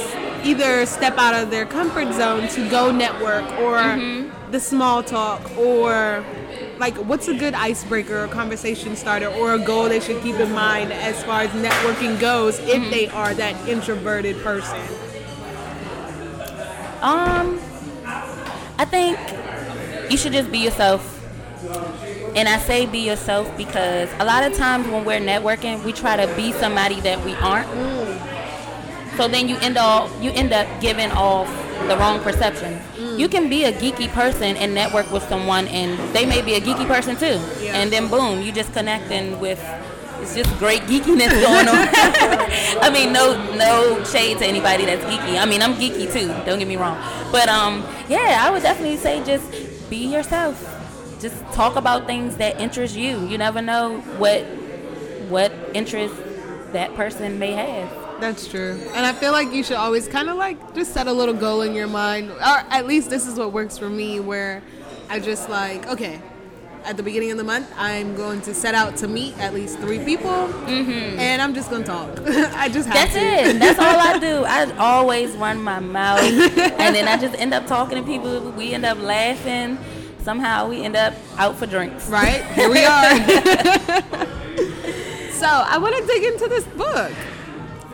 either 0.47 0.85
step 0.85 1.17
out 1.17 1.35
of 1.35 1.51
their 1.51 1.65
comfort 1.65 2.13
zone 2.13 2.47
to 2.47 2.69
go 2.69 2.89
network 2.89 3.43
or 3.59 3.77
mm-hmm. 3.77 4.51
the 4.51 4.59
small 4.59 5.03
talk 5.03 5.41
or 5.57 6.23
like 6.79 6.95
what's 6.95 7.27
a 7.27 7.33
good 7.33 7.53
icebreaker 7.53 8.23
or 8.23 8.27
conversation 8.27 8.95
starter 8.95 9.27
or 9.27 9.55
a 9.55 9.59
goal 9.59 9.89
they 9.89 9.99
should 9.99 10.21
keep 10.23 10.35
in 10.35 10.51
mind 10.53 10.93
as 10.93 11.21
far 11.23 11.41
as 11.41 11.49
networking 11.51 12.17
goes 12.19 12.59
if 12.59 12.81
mm-hmm. 12.81 12.89
they 12.91 13.07
are 13.09 13.33
that 13.33 13.67
introverted 13.67 14.37
person? 14.41 14.79
Um, 17.01 17.59
I 18.77 18.85
think 18.85 19.19
you 20.09 20.17
should 20.17 20.33
just 20.33 20.51
be 20.51 20.59
yourself. 20.59 21.13
And 22.35 22.47
I 22.47 22.59
say 22.59 22.85
be 22.85 22.99
yourself 22.99 23.55
because 23.57 24.09
a 24.19 24.25
lot 24.25 24.43
of 24.43 24.55
times 24.55 24.87
when 24.87 25.03
we're 25.03 25.19
networking, 25.19 25.83
we 25.83 25.91
try 25.91 26.23
to 26.23 26.33
be 26.35 26.51
somebody 26.53 26.99
that 27.01 27.23
we 27.25 27.33
aren't. 27.35 27.67
Mm. 27.69 28.06
So 29.17 29.27
then 29.27 29.49
you 29.49 29.57
end 29.57 29.77
up 29.77 30.11
you 30.21 30.31
end 30.31 30.53
up 30.53 30.67
giving 30.79 31.11
off 31.11 31.47
the 31.87 31.97
wrong 31.97 32.19
perception. 32.21 32.79
You 33.17 33.27
can 33.27 33.49
be 33.49 33.63
a 33.63 33.71
geeky 33.71 34.07
person 34.09 34.55
and 34.57 34.75
network 34.75 35.11
with 35.11 35.23
someone, 35.23 35.67
and 35.69 35.97
they 36.15 36.25
may 36.25 36.43
be 36.43 36.53
a 36.53 36.61
geeky 36.61 36.85
person 36.87 37.15
too. 37.15 37.41
Yeah. 37.63 37.77
And 37.77 37.91
then 37.91 38.09
boom, 38.09 38.41
you 38.41 38.51
just 38.51 38.71
connecting 38.73 39.39
with. 39.39 39.63
It's 40.19 40.35
just 40.35 40.55
great 40.57 40.81
geekiness 40.83 41.29
going 41.45 41.67
on. 41.67 41.87
I 42.81 42.89
mean, 42.91 43.13
no, 43.13 43.33
no 43.55 44.03
shade 44.03 44.39
to 44.39 44.45
anybody 44.45 44.85
that's 44.85 45.03
geeky. 45.05 45.39
I 45.39 45.45
mean, 45.45 45.61
I'm 45.61 45.75
geeky 45.75 46.11
too. 46.11 46.27
Don't 46.45 46.59
get 46.59 46.67
me 46.67 46.75
wrong. 46.75 46.97
But 47.31 47.49
um, 47.49 47.85
yeah, 48.09 48.39
I 48.41 48.51
would 48.51 48.63
definitely 48.63 48.97
say 48.97 49.23
just 49.23 49.89
be 49.89 49.97
yourself. 49.97 50.73
Just 51.19 51.37
talk 51.53 51.75
about 51.75 52.05
things 52.05 52.37
that 52.37 52.59
interest 52.59 52.95
you. 52.95 53.25
You 53.27 53.37
never 53.37 53.61
know 53.61 53.99
what 54.17 54.41
what 55.29 55.51
interest 55.73 56.15
that 56.73 56.93
person 56.95 57.39
may 57.39 57.53
have. 57.53 58.06
That's 58.19 58.47
true. 58.47 58.79
And 58.93 59.05
I 59.05 59.13
feel 59.13 59.31
like 59.31 59.53
you 59.53 59.63
should 59.63 59.77
always 59.77 60.07
kind 60.07 60.29
of 60.29 60.37
like 60.37 60.73
just 60.73 60.93
set 60.93 61.07
a 61.07 61.13
little 61.13 61.35
goal 61.35 61.61
in 61.61 61.73
your 61.73 61.87
mind, 61.87 62.31
or 62.31 62.41
at 62.41 62.87
least 62.87 63.09
this 63.09 63.27
is 63.27 63.37
what 63.37 63.53
works 63.53 63.77
for 63.77 63.89
me, 63.89 64.19
where 64.19 64.63
I 65.09 65.19
just 65.19 65.49
like, 65.49 65.87
okay, 65.87 66.21
at 66.83 66.95
the 66.95 67.03
beginning 67.03 67.31
of 67.31 67.37
the 67.37 67.43
month, 67.43 67.71
I'm 67.77 68.15
going 68.15 68.41
to 68.41 68.53
set 68.53 68.73
out 68.73 68.95
to 68.97 69.07
meet 69.07 69.37
at 69.39 69.53
least 69.53 69.79
three 69.79 69.99
people, 69.99 70.29
mm-hmm. 70.29 71.19
and 71.19 71.41
I'm 71.41 71.53
just 71.53 71.69
going 71.69 71.83
to 71.83 71.87
talk. 71.87 72.19
I 72.55 72.69
just 72.69 72.87
have 72.87 73.09
to. 73.09 73.13
That's 73.13 73.13
to. 73.13 73.19
it. 73.19 73.59
That's 73.59 73.79
all 73.79 73.99
I 73.99 74.19
do. 74.19 74.43
I 74.45 74.77
always 74.77 75.35
run 75.35 75.61
my 75.61 75.79
mouth, 75.79 76.21
and 76.21 76.95
then 76.95 77.07
I 77.07 77.17
just 77.17 77.37
end 77.39 77.53
up 77.53 77.67
talking 77.67 77.97
to 77.97 78.03
people. 78.03 78.51
We 78.51 78.73
end 78.73 78.85
up 78.85 78.99
laughing. 78.99 79.77
Somehow 80.21 80.69
we 80.69 80.83
end 80.83 80.95
up 80.95 81.13
out 81.37 81.57
for 81.57 81.65
drinks. 81.65 82.09
Right? 82.09 82.43
Here 82.53 82.69
we 82.69 82.83
are. 82.83 83.17
so 85.31 85.47
I 85.47 85.77
want 85.77 85.95
to 85.95 86.07
dig 86.07 86.23
into 86.23 86.47
this 86.47 86.65
book. 86.65 87.13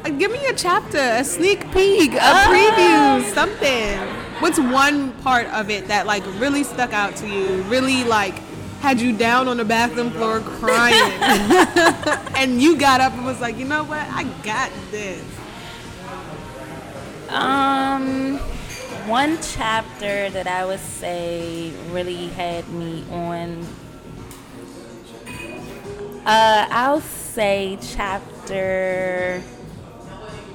Uh, 0.04 0.10
Give 0.10 0.32
me 0.32 0.46
a 0.48 0.54
chapter, 0.54 0.98
a 0.98 1.24
sneak 1.24 1.62
peek, 1.72 2.14
a 2.14 2.18
preview, 2.18 3.24
something. 3.34 3.98
what's 4.42 4.60
one 4.60 5.14
part 5.22 5.48
of 5.48 5.70
it 5.70 5.88
that 5.88 6.06
like 6.06 6.24
really 6.40 6.64
stuck 6.64 6.92
out 6.92 7.16
to 7.18 7.28
you? 7.28 7.62
Really 7.64 8.04
like 8.04 8.36
had 8.82 9.00
you 9.00 9.16
down 9.16 9.48
on 9.48 9.56
the 9.58 9.64
bathroom 9.64 10.12
floor 10.12 10.42
crying, 10.42 10.94
and 12.36 12.62
you 12.62 12.76
got 12.76 13.00
up 13.00 13.14
and 13.14 13.26
was 13.26 13.40
like, 13.40 13.58
you 13.58 13.64
know 13.64 13.86
what, 13.86 14.06
I 14.10 14.24
got 14.44 14.72
this. 14.92 15.24
Um, 17.30 18.38
one 19.08 19.38
chapter 19.42 20.30
that 20.32 20.48
I 20.48 20.66
would 20.66 20.82
say 20.82 21.72
really 21.92 22.28
had 22.28 22.68
me 22.70 23.06
on. 23.10 23.66
Uh, 26.26 26.68
I'll 26.70 27.02
say 27.02 27.78
chapter. 27.82 29.42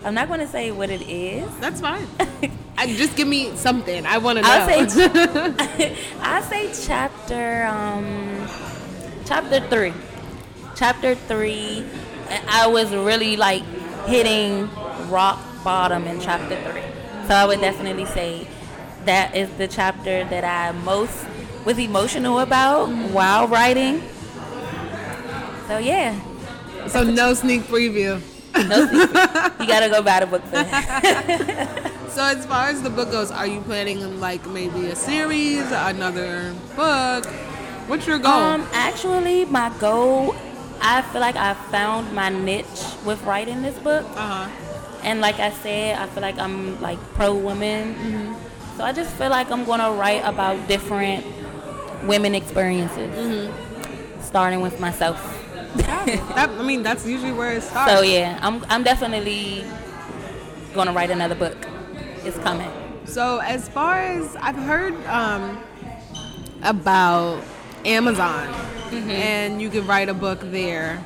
I'm 0.04 0.14
not 0.14 0.28
going 0.28 0.40
to 0.40 0.46
say 0.46 0.70
what 0.70 0.90
it 0.90 1.02
is. 1.02 1.48
That's 1.58 1.80
fine. 1.80 2.06
I, 2.78 2.86
just 2.94 3.16
give 3.16 3.26
me 3.26 3.56
something. 3.56 4.06
I 4.06 4.18
want 4.18 4.38
to 4.38 4.42
know. 4.42 4.48
I'll 4.48 4.88
say. 4.88 5.96
I'll 6.20 6.42
say 6.44 6.70
chapter. 6.86 7.66
Um, 7.66 8.46
chapter 9.26 9.60
three. 9.68 9.92
Chapter 10.76 11.14
three. 11.14 11.84
I 12.48 12.66
was 12.68 12.92
really 12.92 13.36
like 13.36 13.64
hitting 14.06 14.70
rock 15.08 15.40
bottom 15.64 16.06
in 16.06 16.20
chapter 16.20 16.56
three. 16.70 16.82
So 17.26 17.34
I 17.34 17.44
would 17.44 17.60
definitely 17.60 18.06
say 18.06 18.46
that 19.04 19.34
is 19.34 19.50
the 19.58 19.66
chapter 19.66 20.24
that 20.24 20.44
I 20.44 20.72
most 20.78 21.26
was 21.64 21.78
emotional 21.78 22.40
about 22.40 22.88
while 23.10 23.48
writing. 23.48 24.02
So 25.66 25.78
yeah. 25.78 26.18
So 26.86 27.02
no 27.02 27.34
sneak 27.34 27.62
preview. 27.62 28.22
No 28.54 28.86
sneak 28.86 29.10
preview. 29.10 29.57
Gotta 29.68 29.88
go 29.88 30.02
buy 30.02 30.20
the 30.20 30.26
book 30.26 30.42
first. 30.44 30.70
so 32.14 32.24
as 32.24 32.46
far 32.46 32.68
as 32.68 32.82
the 32.82 32.90
book 32.90 33.10
goes, 33.10 33.30
are 33.30 33.46
you 33.46 33.60
planning 33.60 34.18
like 34.20 34.46
maybe 34.46 34.86
a 34.86 34.96
series, 34.96 35.70
another 35.70 36.54
book? 36.74 37.26
What's 37.86 38.06
your 38.06 38.18
goal? 38.18 38.32
Um, 38.32 38.68
actually, 38.72 39.44
my 39.46 39.72
goal, 39.78 40.34
I 40.80 41.02
feel 41.02 41.20
like 41.20 41.36
I 41.36 41.54
found 41.70 42.12
my 42.14 42.28
niche 42.28 42.84
with 43.04 43.22
writing 43.24 43.62
this 43.62 43.78
book. 43.78 44.04
Uh 44.16 44.46
huh 44.46 44.64
and 45.02 45.20
like 45.20 45.38
I 45.38 45.50
said, 45.50 45.96
I 45.98 46.06
feel 46.06 46.22
like 46.22 46.38
I'm 46.38 46.80
like 46.80 46.98
pro 47.14 47.34
woman. 47.34 47.94
Mm-hmm. 47.94 48.76
So 48.76 48.84
I 48.84 48.92
just 48.92 49.10
feel 49.14 49.30
like 49.30 49.50
I'm 49.50 49.64
gonna 49.64 49.92
write 49.92 50.22
about 50.24 50.68
different 50.68 51.24
women 52.04 52.34
experiences, 52.34 53.14
mm-hmm. 53.14 54.20
starting 54.22 54.60
with 54.60 54.80
myself. 54.80 55.37
That, 55.76 56.50
I 56.50 56.62
mean, 56.62 56.82
that's 56.82 57.06
usually 57.06 57.32
where 57.32 57.52
it 57.52 57.62
starts. 57.62 57.92
So 57.92 58.02
yeah, 58.02 58.38
I'm 58.42 58.64
I'm 58.68 58.82
definitely 58.82 59.64
gonna 60.74 60.92
write 60.92 61.10
another 61.10 61.34
book. 61.34 61.56
It's 62.24 62.38
coming. 62.38 62.70
So 63.04 63.38
as 63.38 63.68
far 63.68 63.98
as 63.98 64.36
I've 64.36 64.56
heard 64.56 64.94
um, 65.06 65.62
about 66.62 67.42
Amazon, 67.84 68.46
mm-hmm. 68.48 69.10
and 69.10 69.62
you 69.62 69.70
can 69.70 69.86
write 69.86 70.08
a 70.08 70.14
book 70.14 70.40
there. 70.42 71.02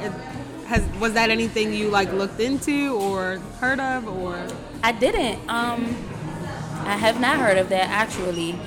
It, 0.00 0.12
has 0.66 0.84
was 1.00 1.12
that 1.12 1.30
anything 1.30 1.72
you 1.72 1.88
like 1.88 2.12
looked 2.12 2.40
into 2.40 2.96
or 2.96 3.38
heard 3.60 3.78
of 3.78 4.08
or? 4.08 4.46
I 4.82 4.92
didn't. 4.92 5.38
Um, 5.48 5.96
I 6.84 6.96
have 6.96 7.20
not 7.20 7.38
heard 7.38 7.58
of 7.58 7.68
that 7.68 7.88
actually. 7.88 8.58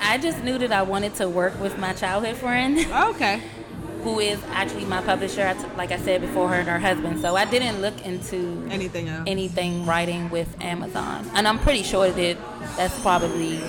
I 0.00 0.18
just 0.18 0.42
knew 0.42 0.58
that 0.58 0.72
I 0.72 0.82
wanted 0.82 1.14
to 1.16 1.28
work 1.28 1.60
with 1.60 1.78
my 1.78 1.92
childhood 1.92 2.36
friend. 2.36 2.78
Okay. 3.14 3.42
who 4.02 4.18
is 4.18 4.42
actually 4.52 4.86
my 4.86 5.02
publisher, 5.02 5.54
like 5.76 5.92
I 5.92 5.98
said 5.98 6.22
before, 6.22 6.48
her 6.48 6.54
and 6.54 6.68
her 6.68 6.78
husband. 6.78 7.20
So 7.20 7.36
I 7.36 7.44
didn't 7.44 7.82
look 7.82 8.00
into 8.06 8.66
anything 8.70 9.08
else. 9.10 9.24
anything 9.26 9.84
writing 9.84 10.30
with 10.30 10.48
Amazon, 10.62 11.30
and 11.34 11.46
I'm 11.46 11.58
pretty 11.58 11.82
sure 11.82 12.10
that 12.10 12.38
that's 12.78 12.98
probably 13.02 13.60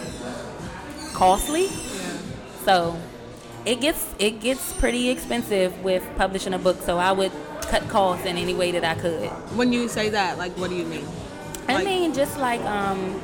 costly. 1.13 1.65
Yeah. 1.65 2.17
So 2.63 2.97
it 3.65 3.81
gets 3.81 4.07
it 4.19 4.39
gets 4.39 4.71
pretty 4.79 5.09
expensive 5.09 5.83
with 5.83 6.03
publishing 6.15 6.53
a 6.53 6.59
book. 6.59 6.81
So 6.83 6.97
I 6.97 7.11
would 7.11 7.33
cut 7.63 7.87
costs 7.89 8.25
in 8.25 8.37
any 8.37 8.53
way 8.53 8.71
that 8.71 8.85
I 8.85 8.95
could. 8.95 9.27
When 9.57 9.73
you 9.73 9.89
say 9.89 10.09
that, 10.09 10.37
like, 10.37 10.53
what 10.57 10.69
do 10.69 10.77
you 10.77 10.85
mean? 10.85 11.05
I 11.67 11.75
Like- 11.75 11.85
mean, 11.85 12.13
just 12.13 12.37
like 12.37 12.61
um, 12.61 13.19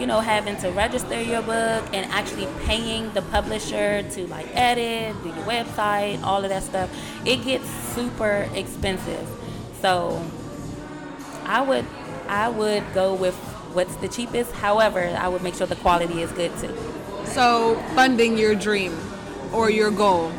you 0.00 0.06
know, 0.06 0.20
having 0.20 0.56
to 0.56 0.70
register 0.70 1.20
your 1.20 1.42
book 1.42 1.84
and 1.92 2.10
actually 2.10 2.48
paying 2.64 3.12
the 3.12 3.20
publisher 3.20 4.02
to 4.02 4.26
like 4.28 4.46
edit, 4.56 5.14
do 5.22 5.28
your 5.28 5.44
website, 5.44 6.22
all 6.22 6.42
of 6.42 6.48
that 6.48 6.62
stuff. 6.62 6.90
It 7.26 7.44
gets 7.44 7.68
super 7.94 8.48
expensive. 8.54 9.28
So 9.82 10.24
I 11.44 11.60
would 11.60 11.84
I 12.28 12.48
would 12.48 12.82
go 12.94 13.14
with 13.14 13.34
what's 13.74 13.94
the 13.96 14.08
cheapest. 14.08 14.52
However, 14.52 15.14
I 15.18 15.28
would 15.28 15.42
make 15.42 15.54
sure 15.54 15.66
the 15.66 15.76
quality 15.76 16.22
is 16.22 16.32
good 16.32 16.56
too. 16.58 16.74
So 17.26 17.76
funding 17.94 18.38
your 18.38 18.54
dream 18.54 18.98
or 19.52 19.68
your 19.68 19.90
goal, 19.90 20.30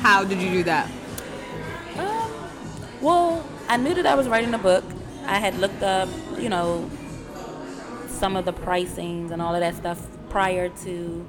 how 0.00 0.22
did 0.22 0.38
you 0.42 0.50
do 0.50 0.62
that? 0.64 0.90
Um, 1.96 2.30
well, 3.00 3.46
I 3.68 3.78
knew 3.78 3.94
that 3.94 4.04
I 4.04 4.14
was 4.14 4.28
writing 4.28 4.52
a 4.52 4.58
book. 4.58 4.84
I 5.24 5.38
had 5.38 5.58
looked 5.58 5.82
up, 5.82 6.10
you 6.38 6.50
know, 6.50 6.88
some 8.16 8.36
of 8.36 8.44
the 8.44 8.52
pricings 8.52 9.30
and 9.30 9.40
all 9.40 9.54
of 9.54 9.60
that 9.60 9.74
stuff 9.74 10.06
prior 10.28 10.68
to 10.68 11.26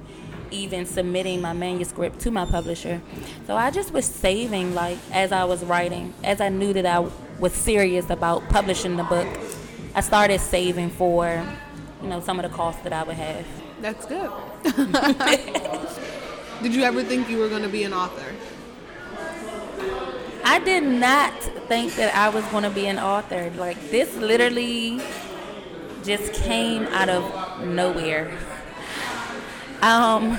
even 0.50 0.86
submitting 0.86 1.40
my 1.40 1.52
manuscript 1.52 2.20
to 2.20 2.30
my 2.30 2.44
publisher. 2.44 3.00
So 3.46 3.56
I 3.56 3.70
just 3.70 3.92
was 3.92 4.06
saving, 4.06 4.74
like, 4.74 4.98
as 5.12 5.32
I 5.32 5.44
was 5.44 5.64
writing, 5.64 6.14
as 6.24 6.40
I 6.40 6.48
knew 6.48 6.72
that 6.72 6.86
I 6.86 7.06
was 7.38 7.52
serious 7.52 8.10
about 8.10 8.48
publishing 8.48 8.96
the 8.96 9.04
book, 9.04 9.28
I 9.94 10.00
started 10.00 10.40
saving 10.40 10.90
for, 10.90 11.44
you 12.02 12.08
know, 12.08 12.20
some 12.20 12.38
of 12.38 12.50
the 12.50 12.56
costs 12.56 12.82
that 12.82 12.92
I 12.92 13.02
would 13.02 13.16
have. 13.16 13.46
That's 13.80 14.06
good. 14.06 14.30
did 16.62 16.74
you 16.74 16.82
ever 16.82 17.02
think 17.02 17.28
you 17.28 17.38
were 17.38 17.48
going 17.48 17.62
to 17.62 17.68
be 17.68 17.84
an 17.84 17.92
author? 17.92 18.34
I 20.44 20.58
did 20.60 20.82
not 20.82 21.34
think 21.68 21.94
that 21.96 22.14
I 22.14 22.30
was 22.30 22.44
going 22.46 22.64
to 22.64 22.70
be 22.70 22.86
an 22.86 22.98
author. 22.98 23.52
Like, 23.56 23.90
this 23.90 24.14
literally 24.16 25.00
just 26.04 26.32
came 26.32 26.84
out 26.88 27.08
of 27.08 27.24
nowhere. 27.66 28.30
Um, 29.82 30.38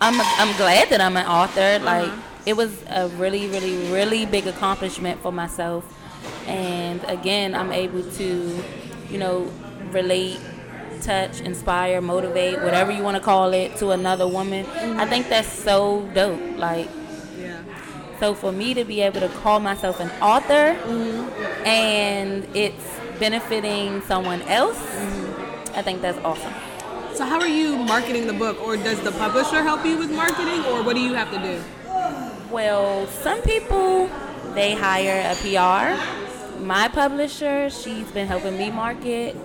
I'm 0.00 0.20
I'm 0.20 0.56
glad 0.56 0.88
that 0.90 1.00
I'm 1.00 1.16
an 1.16 1.26
author. 1.26 1.78
Like 1.84 2.10
it 2.46 2.56
was 2.56 2.82
a 2.88 3.08
really 3.08 3.48
really 3.48 3.76
really 3.92 4.26
big 4.26 4.46
accomplishment 4.46 5.20
for 5.20 5.32
myself, 5.32 5.84
and 6.46 7.02
again 7.04 7.54
I'm 7.54 7.72
able 7.72 8.02
to, 8.02 8.64
you 9.10 9.18
know, 9.18 9.50
relate, 9.90 10.40
touch, 11.02 11.40
inspire, 11.40 12.00
motivate, 12.00 12.62
whatever 12.62 12.90
you 12.90 13.02
want 13.02 13.16
to 13.16 13.22
call 13.22 13.52
it, 13.52 13.76
to 13.76 13.90
another 13.90 14.26
woman. 14.26 14.66
I 14.98 15.06
think 15.06 15.28
that's 15.28 15.48
so 15.48 16.08
dope. 16.14 16.40
Like 16.56 16.88
Yeah. 17.38 17.58
so 18.18 18.34
for 18.34 18.52
me 18.52 18.72
to 18.74 18.84
be 18.84 19.02
able 19.02 19.20
to 19.20 19.28
call 19.28 19.60
myself 19.60 20.00
an 20.00 20.10
author 20.22 20.76
and 21.66 22.46
it's 22.54 22.84
benefiting 23.22 24.02
someone 24.02 24.42
else, 24.42 24.80
mm-hmm. 24.80 25.78
I 25.78 25.82
think 25.82 26.02
that's 26.02 26.18
awesome. 26.24 26.54
So 27.14 27.24
how 27.24 27.38
are 27.38 27.46
you 27.60 27.76
marketing 27.76 28.26
the 28.26 28.32
book, 28.32 28.60
or 28.60 28.76
does 28.76 29.00
the 29.00 29.12
publisher 29.12 29.62
help 29.62 29.86
you 29.86 29.96
with 29.96 30.10
marketing, 30.10 30.64
or 30.64 30.82
what 30.82 30.96
do 30.96 31.00
you 31.00 31.14
have 31.14 31.30
to 31.30 31.38
do? 31.38 31.62
Well, 32.50 33.06
some 33.06 33.40
people 33.42 34.10
they 34.54 34.74
hire 34.74 35.20
a 35.32 35.36
PR. 35.36 35.94
My 36.62 36.88
publisher, 36.88 37.70
she's 37.70 38.10
been 38.10 38.26
helping 38.26 38.58
me 38.58 38.70
market. 38.70 39.36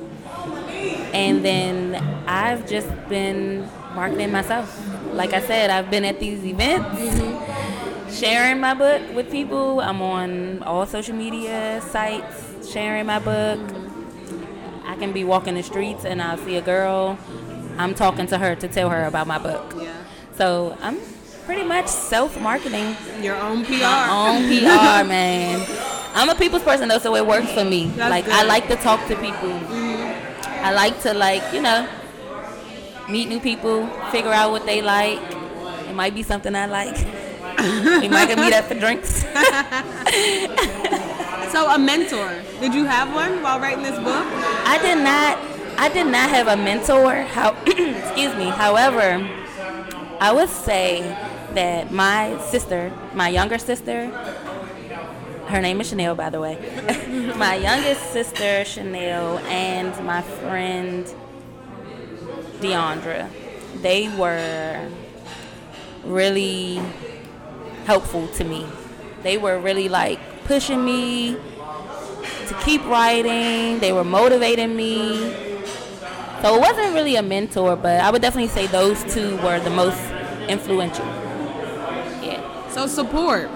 And 1.13 1.45
then 1.45 1.95
I've 2.25 2.67
just 2.67 2.89
been 3.07 3.69
marketing 3.93 4.31
myself. 4.31 4.67
Like 5.13 5.33
I 5.33 5.41
said, 5.41 5.69
I've 5.69 5.89
been 5.91 6.03
at 6.03 6.19
these 6.19 6.43
events, 6.43 6.99
mm-hmm. 6.99 8.11
sharing 8.11 8.59
my 8.59 8.73
book 8.73 9.01
with 9.13 9.29
people. 9.31 9.81
I'm 9.81 10.01
on 10.01 10.63
all 10.63 10.85
social 10.85 11.15
media 11.15 11.81
sites, 11.89 12.46
sharing 12.71 13.05
my 13.05 13.19
book. 13.19 13.59
I 14.85 14.95
can 14.95 15.11
be 15.11 15.23
walking 15.23 15.55
the 15.55 15.63
streets 15.63 16.05
and 16.05 16.21
I'll 16.21 16.37
see 16.37 16.55
a 16.55 16.61
girl. 16.61 17.17
I'm 17.77 17.93
talking 17.93 18.27
to 18.27 18.37
her 18.37 18.55
to 18.55 18.67
tell 18.67 18.89
her 18.89 19.05
about 19.05 19.27
my 19.27 19.37
book. 19.37 19.73
Yeah. 19.77 19.93
So 20.35 20.77
I'm 20.81 20.97
pretty 21.45 21.63
much 21.63 21.87
self-marketing 21.87 22.95
Your 23.21 23.35
own 23.35 23.63
PR. 23.63 23.73
my 23.73 24.09
own 24.09 24.47
PR, 24.47 25.07
man. 25.07 25.65
I'm 26.13 26.29
a 26.29 26.35
people's 26.35 26.63
person 26.63 26.89
though, 26.89 26.99
so 26.99 27.15
it 27.15 27.25
works 27.25 27.51
for 27.51 27.63
me. 27.63 27.87
That's 27.87 28.09
like 28.09 28.27
I 28.27 28.43
like 28.43 28.67
to 28.69 28.75
talk 28.75 29.07
to 29.07 29.15
people. 29.15 29.49
Mm-hmm. 29.49 30.65
I 30.65 30.73
like 30.73 30.99
to 31.01 31.13
like 31.13 31.53
you 31.53 31.61
know 31.61 31.87
meet 33.07 33.29
new 33.29 33.39
people, 33.39 33.87
figure 34.11 34.33
out 34.33 34.51
what 34.51 34.65
they 34.65 34.81
like. 34.81 35.19
It 35.87 35.93
might 35.93 36.15
be 36.15 36.23
something 36.23 36.55
I 36.55 36.65
like. 36.65 36.97
we 38.01 38.07
might 38.09 38.27
can 38.27 38.39
meet 38.39 38.53
up 38.53 38.65
for 38.65 38.75
drinks. 38.75 39.23
So 41.51 41.69
a 41.69 41.79
mentor. 41.79 42.41
Did 42.59 42.73
you 42.73 42.85
have 42.85 43.13
one 43.13 43.41
while 43.41 43.59
writing 43.59 43.83
this 43.83 43.97
book? 43.99 44.25
I 44.65 44.77
did 44.81 44.97
not. 44.97 45.37
I 45.79 45.89
did 45.89 46.07
not 46.07 46.29
have 46.29 46.47
a 46.47 46.57
mentor. 46.57 47.21
How? 47.21 47.55
excuse 47.65 48.35
me. 48.35 48.49
However, 48.49 49.25
I 50.19 50.31
would 50.33 50.49
say 50.49 51.01
that 51.53 51.91
my 51.91 52.37
sister, 52.49 52.91
my 53.13 53.29
younger 53.29 53.57
sister, 53.57 54.07
her 55.47 55.61
name 55.61 55.79
is 55.79 55.87
Chanel, 55.87 56.15
by 56.15 56.29
the 56.29 56.41
way. 56.41 56.57
my 57.37 57.55
youngest 57.55 58.11
sister, 58.11 58.65
Chanel, 58.65 59.37
and 59.47 60.05
my 60.05 60.21
friend, 60.21 61.05
Deandra. 62.59 63.29
They 63.81 64.09
were 64.17 64.89
really 66.03 66.81
helpful 67.85 68.27
to 68.27 68.43
me. 68.43 68.65
They 69.23 69.37
were 69.37 69.59
really 69.59 69.87
like 69.87 70.19
pushing 70.47 70.83
me 70.83 71.35
to 72.47 72.53
keep 72.63 72.83
writing. 72.85 73.79
They 73.79 73.91
were 73.91 74.03
motivating 74.03 74.75
me. 74.75 75.31
So 76.41 76.55
it 76.55 76.59
wasn't 76.59 76.93
really 76.93 77.15
a 77.15 77.21
mentor, 77.21 77.75
but 77.75 77.99
I 77.99 78.09
would 78.09 78.21
definitely 78.21 78.49
say 78.49 78.67
those 78.67 79.03
two 79.13 79.37
were 79.37 79.59
the 79.59 79.69
most 79.69 79.99
influential. 80.47 81.05
Yeah. 82.23 82.69
So 82.69 82.87
support. 82.87 83.49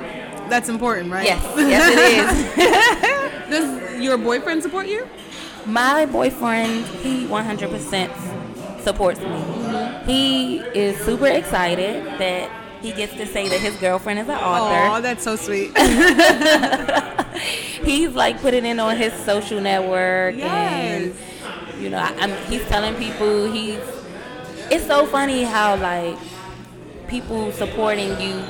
That's 0.49 0.67
important, 0.67 1.11
right? 1.11 1.25
Yes. 1.25 1.41
Yes, 1.57 2.55
it 2.57 2.59
is. 2.59 3.49
Does 3.49 4.01
your 4.01 4.17
boyfriend 4.17 4.61
support 4.61 4.87
you? 4.87 5.07
My 5.65 6.05
boyfriend, 6.05 6.85
he 6.85 7.25
100% 7.27 8.81
supports 8.81 9.19
me. 9.19 9.25
Mm-hmm. 9.25 10.09
He 10.09 10.57
is 10.57 10.97
super 11.05 11.27
excited 11.27 12.03
that 12.19 12.49
he 12.81 12.91
gets 12.91 13.13
to 13.13 13.27
say 13.27 13.47
that 13.49 13.59
his 13.59 13.75
girlfriend 13.77 14.19
is 14.19 14.27
an 14.27 14.35
author. 14.35 14.97
Oh, 14.97 15.01
that's 15.01 15.23
so 15.23 15.35
sweet. 15.35 15.77
he's 17.83 18.09
like 18.09 18.41
putting 18.41 18.65
in 18.65 18.79
on 18.79 18.97
his 18.97 19.13
social 19.13 19.61
network 19.61 20.35
yes. 20.35 20.51
and 20.51 21.15
you 21.81 21.89
know, 21.89 21.97
I, 21.97 22.27
he's 22.49 22.63
telling 22.67 22.95
people 22.95 23.51
he's 23.51 23.79
it's 24.69 24.85
so 24.85 25.05
funny 25.05 25.43
how 25.43 25.75
like 25.75 26.17
people 27.07 27.51
supporting 27.51 28.19
you 28.21 28.41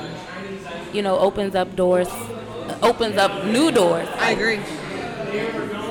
you 0.92 1.02
know 1.02 1.18
opens 1.18 1.54
up 1.54 1.74
doors 1.74 2.08
opens 2.82 3.16
up 3.16 3.44
new 3.44 3.70
doors. 3.70 4.08
I 4.18 4.32
agree. 4.32 4.60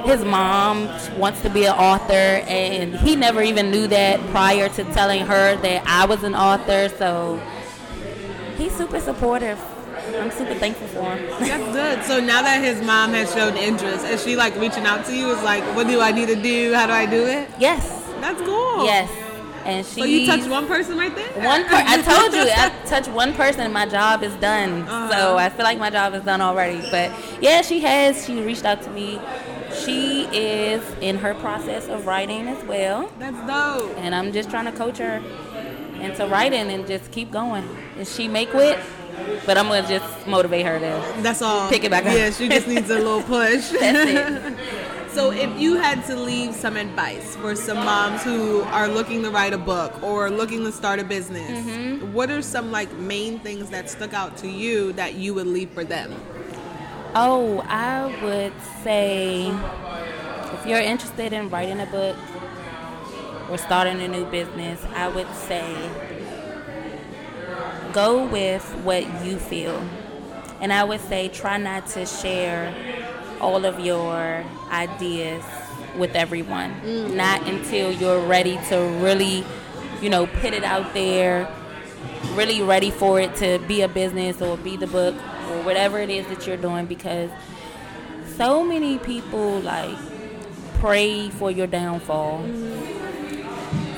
His 0.05 0.23
mom 0.25 0.87
wants 1.17 1.41
to 1.41 1.49
be 1.49 1.65
an 1.65 1.73
author, 1.73 2.13
and 2.13 2.95
he 2.95 3.15
never 3.15 3.41
even 3.41 3.69
knew 3.69 3.87
that 3.87 4.19
prior 4.31 4.67
to 4.69 4.83
telling 4.85 5.25
her 5.25 5.55
that 5.57 5.83
I 5.85 6.05
was 6.05 6.23
an 6.23 6.33
author. 6.33 6.89
So 6.97 7.41
he's 8.61 8.75
super 8.75 8.99
supportive. 8.99 9.59
I'm 10.19 10.31
super 10.31 10.55
thankful 10.55 10.87
for 10.87 11.15
him. 11.15 11.27
That's 11.39 11.73
good. 11.73 12.03
So 12.05 12.19
now 12.19 12.41
that 12.41 12.63
his 12.63 12.81
mom 12.85 13.11
has 13.11 13.33
shown 13.33 13.57
interest, 13.57 14.05
is 14.05 14.23
she 14.23 14.35
like 14.35 14.55
reaching 14.55 14.85
out 14.85 15.05
to 15.05 15.15
you? 15.15 15.29
Is 15.31 15.43
like, 15.43 15.63
what 15.75 15.87
do 15.87 15.99
I 16.01 16.11
need 16.11 16.27
to 16.27 16.35
do? 16.35 16.73
How 16.73 16.87
do 16.87 16.93
I 16.93 17.05
do 17.05 17.25
it? 17.25 17.49
Yes. 17.59 18.01
That's 18.19 18.41
cool. 18.41 18.85
Yes. 18.85 19.09
And 19.65 19.85
she. 19.85 20.01
So 20.01 20.05
you 20.05 20.25
touch 20.25 20.47
one 20.49 20.67
person 20.67 20.97
right 20.97 21.13
there. 21.13 21.27
One. 21.45 21.63
Per- 21.65 21.75
I 21.75 22.01
told 22.01 22.33
you, 22.33 22.41
I 22.41 22.69
touch 22.85 23.07
one 23.09 23.33
person, 23.33 23.61
and 23.61 23.73
my 23.73 23.85
job 23.85 24.23
is 24.23 24.33
done. 24.35 24.83
Uh-huh. 24.83 25.11
So 25.11 25.37
I 25.37 25.49
feel 25.49 25.65
like 25.65 25.77
my 25.77 25.89
job 25.89 26.13
is 26.13 26.23
done 26.23 26.41
already. 26.41 26.81
But 26.89 27.11
yeah, 27.41 27.61
she 27.61 27.79
has. 27.81 28.25
She 28.25 28.41
reached 28.41 28.65
out 28.65 28.81
to 28.83 28.89
me. 28.91 29.19
She 29.85 30.25
is 30.25 30.83
in 30.99 31.17
her 31.17 31.33
process 31.35 31.87
of 31.87 32.05
writing 32.05 32.47
as 32.47 32.63
well. 32.65 33.11
That's 33.19 33.37
dope. 33.47 33.97
And 33.97 34.13
I'm 34.13 34.33
just 34.33 34.49
trying 34.49 34.65
to 34.65 34.71
coach 34.71 34.97
her 34.97 35.21
into 36.01 36.25
writing 36.27 36.71
and 36.71 36.87
just 36.87 37.11
keep 37.11 37.31
going. 37.31 37.67
And 37.97 38.07
she 38.07 38.27
may 38.27 38.45
quit, 38.45 38.79
but 39.45 39.57
I'm 39.57 39.67
gonna 39.67 39.87
just 39.87 40.27
motivate 40.27 40.65
her 40.65 40.79
to. 40.79 41.21
That's 41.21 41.41
all. 41.41 41.69
Pick 41.69 41.83
it 41.83 41.91
back 41.91 42.05
up. 42.05 42.13
Yeah, 42.13 42.31
she 42.31 42.49
just 42.49 42.67
needs 42.67 42.89
a 42.89 42.97
little 42.97 43.21
push. 43.37 43.69
That's 43.69 44.09
it. 44.09 44.57
So, 45.11 45.31
if 45.31 45.59
you 45.59 45.75
had 45.75 46.05
to 46.05 46.15
leave 46.15 46.55
some 46.55 46.77
advice 46.77 47.35
for 47.35 47.53
some 47.53 47.77
moms 47.77 48.23
who 48.23 48.61
are 48.61 48.87
looking 48.87 49.21
to 49.23 49.29
write 49.29 49.51
a 49.51 49.57
book 49.57 50.01
or 50.01 50.29
looking 50.29 50.63
to 50.63 50.71
start 50.71 50.99
a 50.99 51.03
business, 51.03 51.51
mm-hmm. 51.51 52.13
what 52.13 52.31
are 52.31 52.41
some 52.41 52.71
like 52.71 52.91
main 52.93 53.39
things 53.39 53.69
that 53.71 53.89
stuck 53.89 54.13
out 54.13 54.37
to 54.37 54.47
you 54.47 54.93
that 54.93 55.15
you 55.15 55.33
would 55.33 55.47
leave 55.47 55.69
for 55.71 55.83
them? 55.83 56.15
Oh, 57.13 57.59
I 57.67 58.05
would 58.23 58.53
say 58.83 59.47
if 60.53 60.65
you're 60.65 60.79
interested 60.79 61.33
in 61.33 61.49
writing 61.49 61.81
a 61.81 61.85
book 61.87 62.15
or 63.51 63.57
starting 63.57 64.01
a 64.01 64.07
new 64.07 64.25
business, 64.27 64.81
I 64.95 65.09
would 65.09 65.27
say 65.35 65.75
go 67.91 68.25
with 68.25 68.63
what 68.85 69.03
you 69.25 69.37
feel. 69.37 69.83
And 70.61 70.71
I 70.71 70.85
would 70.85 71.01
say 71.01 71.27
try 71.27 71.57
not 71.57 71.85
to 71.87 72.05
share 72.05 72.73
all 73.41 73.65
of 73.65 73.81
your 73.81 74.45
ideas 74.71 75.43
with 75.97 76.15
everyone. 76.15 76.73
Mm. 76.81 77.15
Not 77.15 77.45
until 77.45 77.91
you're 77.91 78.25
ready 78.25 78.57
to 78.69 78.77
really, 79.01 79.43
you 80.01 80.09
know, 80.09 80.27
put 80.27 80.53
it 80.53 80.63
out 80.63 80.93
there, 80.93 81.53
really 82.33 82.61
ready 82.61 82.89
for 82.89 83.19
it 83.19 83.35
to 83.35 83.59
be 83.67 83.81
a 83.81 83.89
business 83.89 84.41
or 84.41 84.55
be 84.55 84.77
the 84.77 84.87
book 84.87 85.15
or 85.49 85.61
whatever 85.63 85.99
it 85.99 86.09
is 86.09 86.25
that 86.27 86.47
you're 86.47 86.55
doing 86.55 86.85
because 86.85 87.29
so 88.37 88.63
many 88.63 88.97
people 88.99 89.59
like 89.59 89.97
pray 90.75 91.29
for 91.31 91.51
your 91.51 91.67
downfall. 91.67 92.43
Mm. 92.43 93.00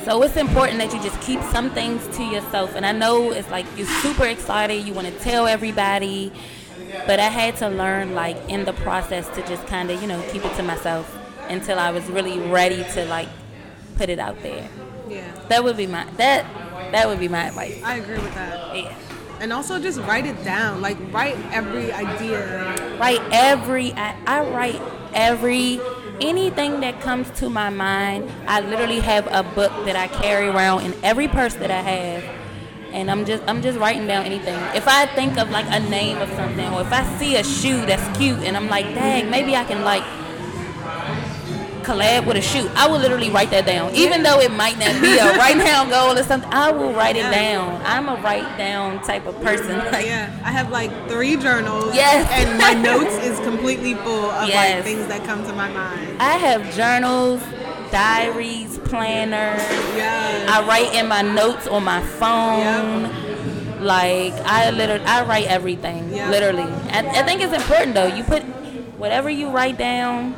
So 0.06 0.22
it's 0.22 0.36
important 0.36 0.80
that 0.80 0.94
you 0.94 1.02
just 1.02 1.20
keep 1.22 1.42
some 1.44 1.70
things 1.70 2.06
to 2.18 2.24
yourself. 2.24 2.76
And 2.76 2.86
I 2.86 2.92
know 2.92 3.32
it's 3.32 3.50
like 3.50 3.66
you're 3.78 3.88
super 3.88 4.26
excited, 4.26 4.86
you 4.86 4.94
want 4.94 5.08
to 5.08 5.18
tell 5.20 5.48
everybody, 5.48 6.32
but 7.08 7.22
I 7.22 7.30
had 7.30 7.56
to 7.58 7.70
learn 7.70 8.14
like 8.14 8.38
in 8.50 8.66
the 8.66 8.74
process 8.74 9.30
to 9.30 9.48
just 9.48 9.66
kind 9.68 9.90
of, 9.90 10.02
you 10.02 10.08
know, 10.08 10.22
keep 10.30 10.44
it 10.44 10.54
to 10.58 10.64
myself 10.64 11.18
until 11.50 11.80
I 11.80 11.92
was 11.92 12.06
really 12.08 12.38
ready 12.38 12.84
to 12.94 13.06
like 13.06 13.30
put 13.96 14.10
it 14.10 14.20
out 14.20 14.42
there. 14.42 14.68
Yeah. 15.08 15.32
That 15.48 15.64
would 15.64 15.78
be 15.78 15.88
my 15.88 16.06
that 16.18 16.46
that 16.92 17.08
would 17.08 17.20
be 17.20 17.30
my 17.30 17.48
advice. 17.48 17.82
I 17.84 17.96
agree 17.96 18.20
with 18.20 18.34
that. 18.36 18.76
Yeah. 18.76 18.96
And 19.40 19.54
also 19.54 19.80
just 19.80 20.00
write 20.02 20.26
it 20.26 20.44
down. 20.44 20.82
Like 20.82 20.98
write 21.14 21.38
every 21.52 21.94
idea. 21.94 22.98
Write 23.00 23.22
every 23.32 23.94
I, 23.94 24.16
I 24.28 24.50
write 24.50 24.82
every 25.14 25.80
anything 26.22 26.80
that 26.82 27.02
comes 27.02 27.30
to 27.40 27.50
my 27.50 27.70
mind, 27.70 28.32
I 28.48 28.62
literally 28.62 29.00
have 29.00 29.28
a 29.32 29.44
book 29.44 29.72
that 29.86 29.96
I 29.96 30.08
carry 30.08 30.48
around 30.48 30.84
in 30.86 30.94
every 31.04 31.28
purse 31.28 31.56
that 31.56 31.72
I 31.72 31.82
have. 31.82 32.24
And 32.94 33.10
I'm 33.10 33.26
just 33.26 33.42
I'm 33.48 33.62
just 33.64 33.80
writing 33.80 34.06
down 34.06 34.26
anything. 34.26 34.56
If 34.76 34.88
I 34.88 35.08
think 35.08 35.40
of 35.40 35.50
like 35.50 35.66
a 35.70 35.80
name 35.90 36.20
of 36.20 36.30
something 36.30 36.68
or 36.74 36.82
if 36.82 36.94
I 36.94 37.04
see 37.18 37.36
a 37.38 37.44
shoe 37.44 37.86
that's 37.88 38.18
cute 38.18 38.40
and 38.40 38.56
I'm 38.56 38.70
like, 38.70 38.86
dang, 38.94 39.32
maybe 39.32 39.56
I 39.56 39.64
can 39.64 39.84
like 39.84 40.04
collab 41.84 42.26
with 42.26 42.38
a 42.38 42.42
shoot, 42.42 42.70
I 42.76 42.88
will 42.88 43.00
literally 43.00 43.30
write 43.30 43.52
that 43.52 43.66
down. 43.66 43.94
Even 43.96 44.24
though 44.24 44.40
it 44.40 44.52
might 44.52 44.78
not 44.80 45.02
be 45.02 45.18
a 45.18 45.38
right 45.38 45.58
now 45.72 45.86
goal 45.86 46.18
or 46.18 46.24
something, 46.24 46.52
I 46.52 46.72
will 46.72 46.94
write 46.94 47.16
it 47.16 47.30
down. 47.30 47.82
I'm 47.86 48.10
a 48.10 48.16
write 48.22 48.58
down 48.58 49.04
type 49.04 49.26
of 49.26 49.40
person. 49.42 49.78
Like, 49.92 50.06
yeah, 50.06 50.40
I 50.44 50.52
have 50.52 50.70
like 50.72 50.92
three 51.08 51.38
journals. 51.38 51.94
Yes. 51.94 52.28
And 52.32 52.58
my 52.58 52.74
notes 52.90 53.16
is 53.24 53.40
completely 53.42 53.94
full 53.96 54.32
of 54.32 54.48
yes. 54.48 54.76
like 54.76 54.84
things 54.86 55.08
that 55.08 55.24
come 55.26 55.44
to 55.46 55.54
my 55.54 55.70
mind. 55.70 56.22
I 56.22 56.38
have 56.38 56.74
journals, 56.76 57.42
diaries, 57.92 58.80
planners. 58.80 59.62
Yes. 59.96 60.50
I 60.50 60.66
write 60.68 60.94
in 60.94 61.08
my 61.08 61.22
notes 61.22 61.68
on 61.68 61.84
my 61.84 62.02
phone. 62.02 63.04
Yep. 63.04 63.82
Like 63.82 64.34
I 64.46 64.72
literally, 64.72 65.04
I 65.06 65.26
write 65.26 65.48
everything. 65.48 66.14
Yep. 66.14 66.32
Literally, 66.32 66.64
I, 66.64 67.06
I 67.20 67.24
think 67.24 67.42
it's 67.42 67.54
important 67.54 67.94
though. 67.94 68.08
You 68.08 68.24
put 68.24 68.44
whatever 68.98 69.30
you 69.30 69.50
write 69.50 69.78
down 69.78 70.36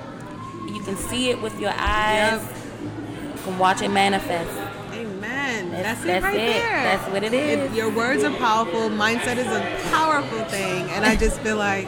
can 0.86 0.96
see 0.96 1.30
it 1.30 1.42
with 1.42 1.60
your 1.60 1.72
eyes. 1.72 2.42
Yep. 2.42 3.36
You 3.36 3.42
can 3.44 3.60
watch 3.60 3.82
it 3.82 3.90
manifest. 3.90 4.50
Amen. 4.94 5.72
That's, 5.72 5.84
that's, 5.84 6.04
it 6.04 6.08
that's 6.08 6.24
right 6.24 6.36
it. 6.36 6.38
there. 6.38 6.84
That's 6.84 7.12
what 7.12 7.24
it 7.24 7.34
is. 7.34 7.72
It, 7.72 7.76
your 7.76 7.90
words 7.90 8.24
are 8.24 8.36
powerful. 8.38 8.90
Mindset 8.90 9.38
is 9.38 9.48
a 9.48 9.90
powerful 9.90 10.44
thing, 10.46 10.90
and 10.92 11.04
I 11.06 11.16
just 11.16 11.40
feel 11.42 11.58
like 11.58 11.88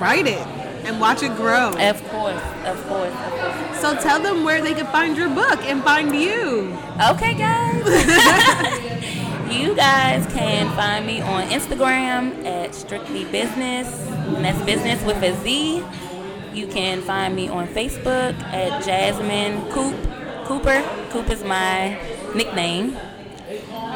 write 0.00 0.26
it 0.26 0.46
and 0.84 1.00
watch 1.00 1.22
it 1.22 1.36
grow. 1.36 1.68
Of 1.68 2.02
course, 2.08 2.42
of 2.64 2.86
course, 2.88 3.12
of 3.12 3.32
course. 3.38 3.80
So 3.80 3.94
tell 3.96 4.20
them 4.20 4.44
where 4.44 4.60
they 4.60 4.74
can 4.74 4.86
find 4.86 5.16
your 5.16 5.28
book 5.28 5.60
and 5.64 5.82
find 5.82 6.14
you. 6.14 6.76
Okay, 7.10 7.34
guys. 7.34 7.84
you 9.52 9.74
guys 9.74 10.26
can 10.32 10.74
find 10.74 11.06
me 11.06 11.20
on 11.20 11.48
Instagram 11.48 12.44
at 12.44 12.74
Strictly 12.74 13.24
Business, 13.26 13.88
and 14.08 14.44
that's 14.44 14.60
business 14.64 15.02
with 15.04 15.22
a 15.22 15.40
Z. 15.42 15.84
You 16.52 16.66
can 16.66 17.00
find 17.00 17.34
me 17.34 17.48
on 17.48 17.66
Facebook 17.68 18.38
at 18.52 18.84
Jasmine 18.84 19.70
Coop 19.70 19.96
Cooper. 20.44 20.84
Coop 21.10 21.30
is 21.30 21.42
my 21.44 21.98
nickname. 22.34 22.94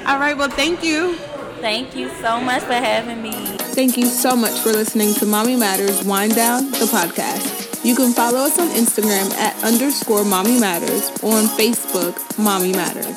All 0.07 0.21
right, 0.21 0.37
well, 0.37 0.49
thank 0.49 0.85
you. 0.85 1.17
Thank 1.61 1.97
you 1.97 2.09
so 2.21 2.41
much 2.41 2.63
for 2.63 2.75
having 2.75 3.21
me. 3.21 3.66
Thank 3.77 3.99
you 3.99 4.07
so 4.07 4.35
much 4.35 4.59
for 4.61 4.73
listening 4.73 5.13
to 5.17 5.27
Mommy 5.27 5.55
Matters 5.55 6.03
Wind 6.03 6.35
Down, 6.35 6.71
the 6.71 6.89
podcast. 6.91 7.85
You 7.85 7.95
can 7.95 8.15
follow 8.15 8.39
us 8.39 8.59
on 8.59 8.69
Instagram 8.69 9.31
at 9.35 9.63
underscore 9.63 10.25
Mommy 10.25 10.59
Matters 10.59 11.11
or 11.23 11.35
on 11.35 11.45
Facebook, 11.59 12.17
Mommy 12.39 12.73
Matters. 12.73 13.15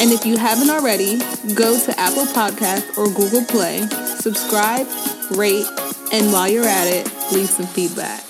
And 0.00 0.10
if 0.10 0.26
you 0.26 0.36
haven't 0.36 0.68
already, 0.68 1.18
go 1.54 1.78
to 1.78 1.96
Apple 1.96 2.24
Podcast 2.24 2.98
or 2.98 3.06
Google 3.06 3.44
Play, 3.44 3.86
subscribe, 4.18 4.88
rate, 5.38 5.66
and 6.12 6.32
while 6.32 6.48
you're 6.48 6.64
at 6.64 6.88
it, 6.88 7.06
leave 7.32 7.48
some 7.48 7.68
feedback. 7.68 8.29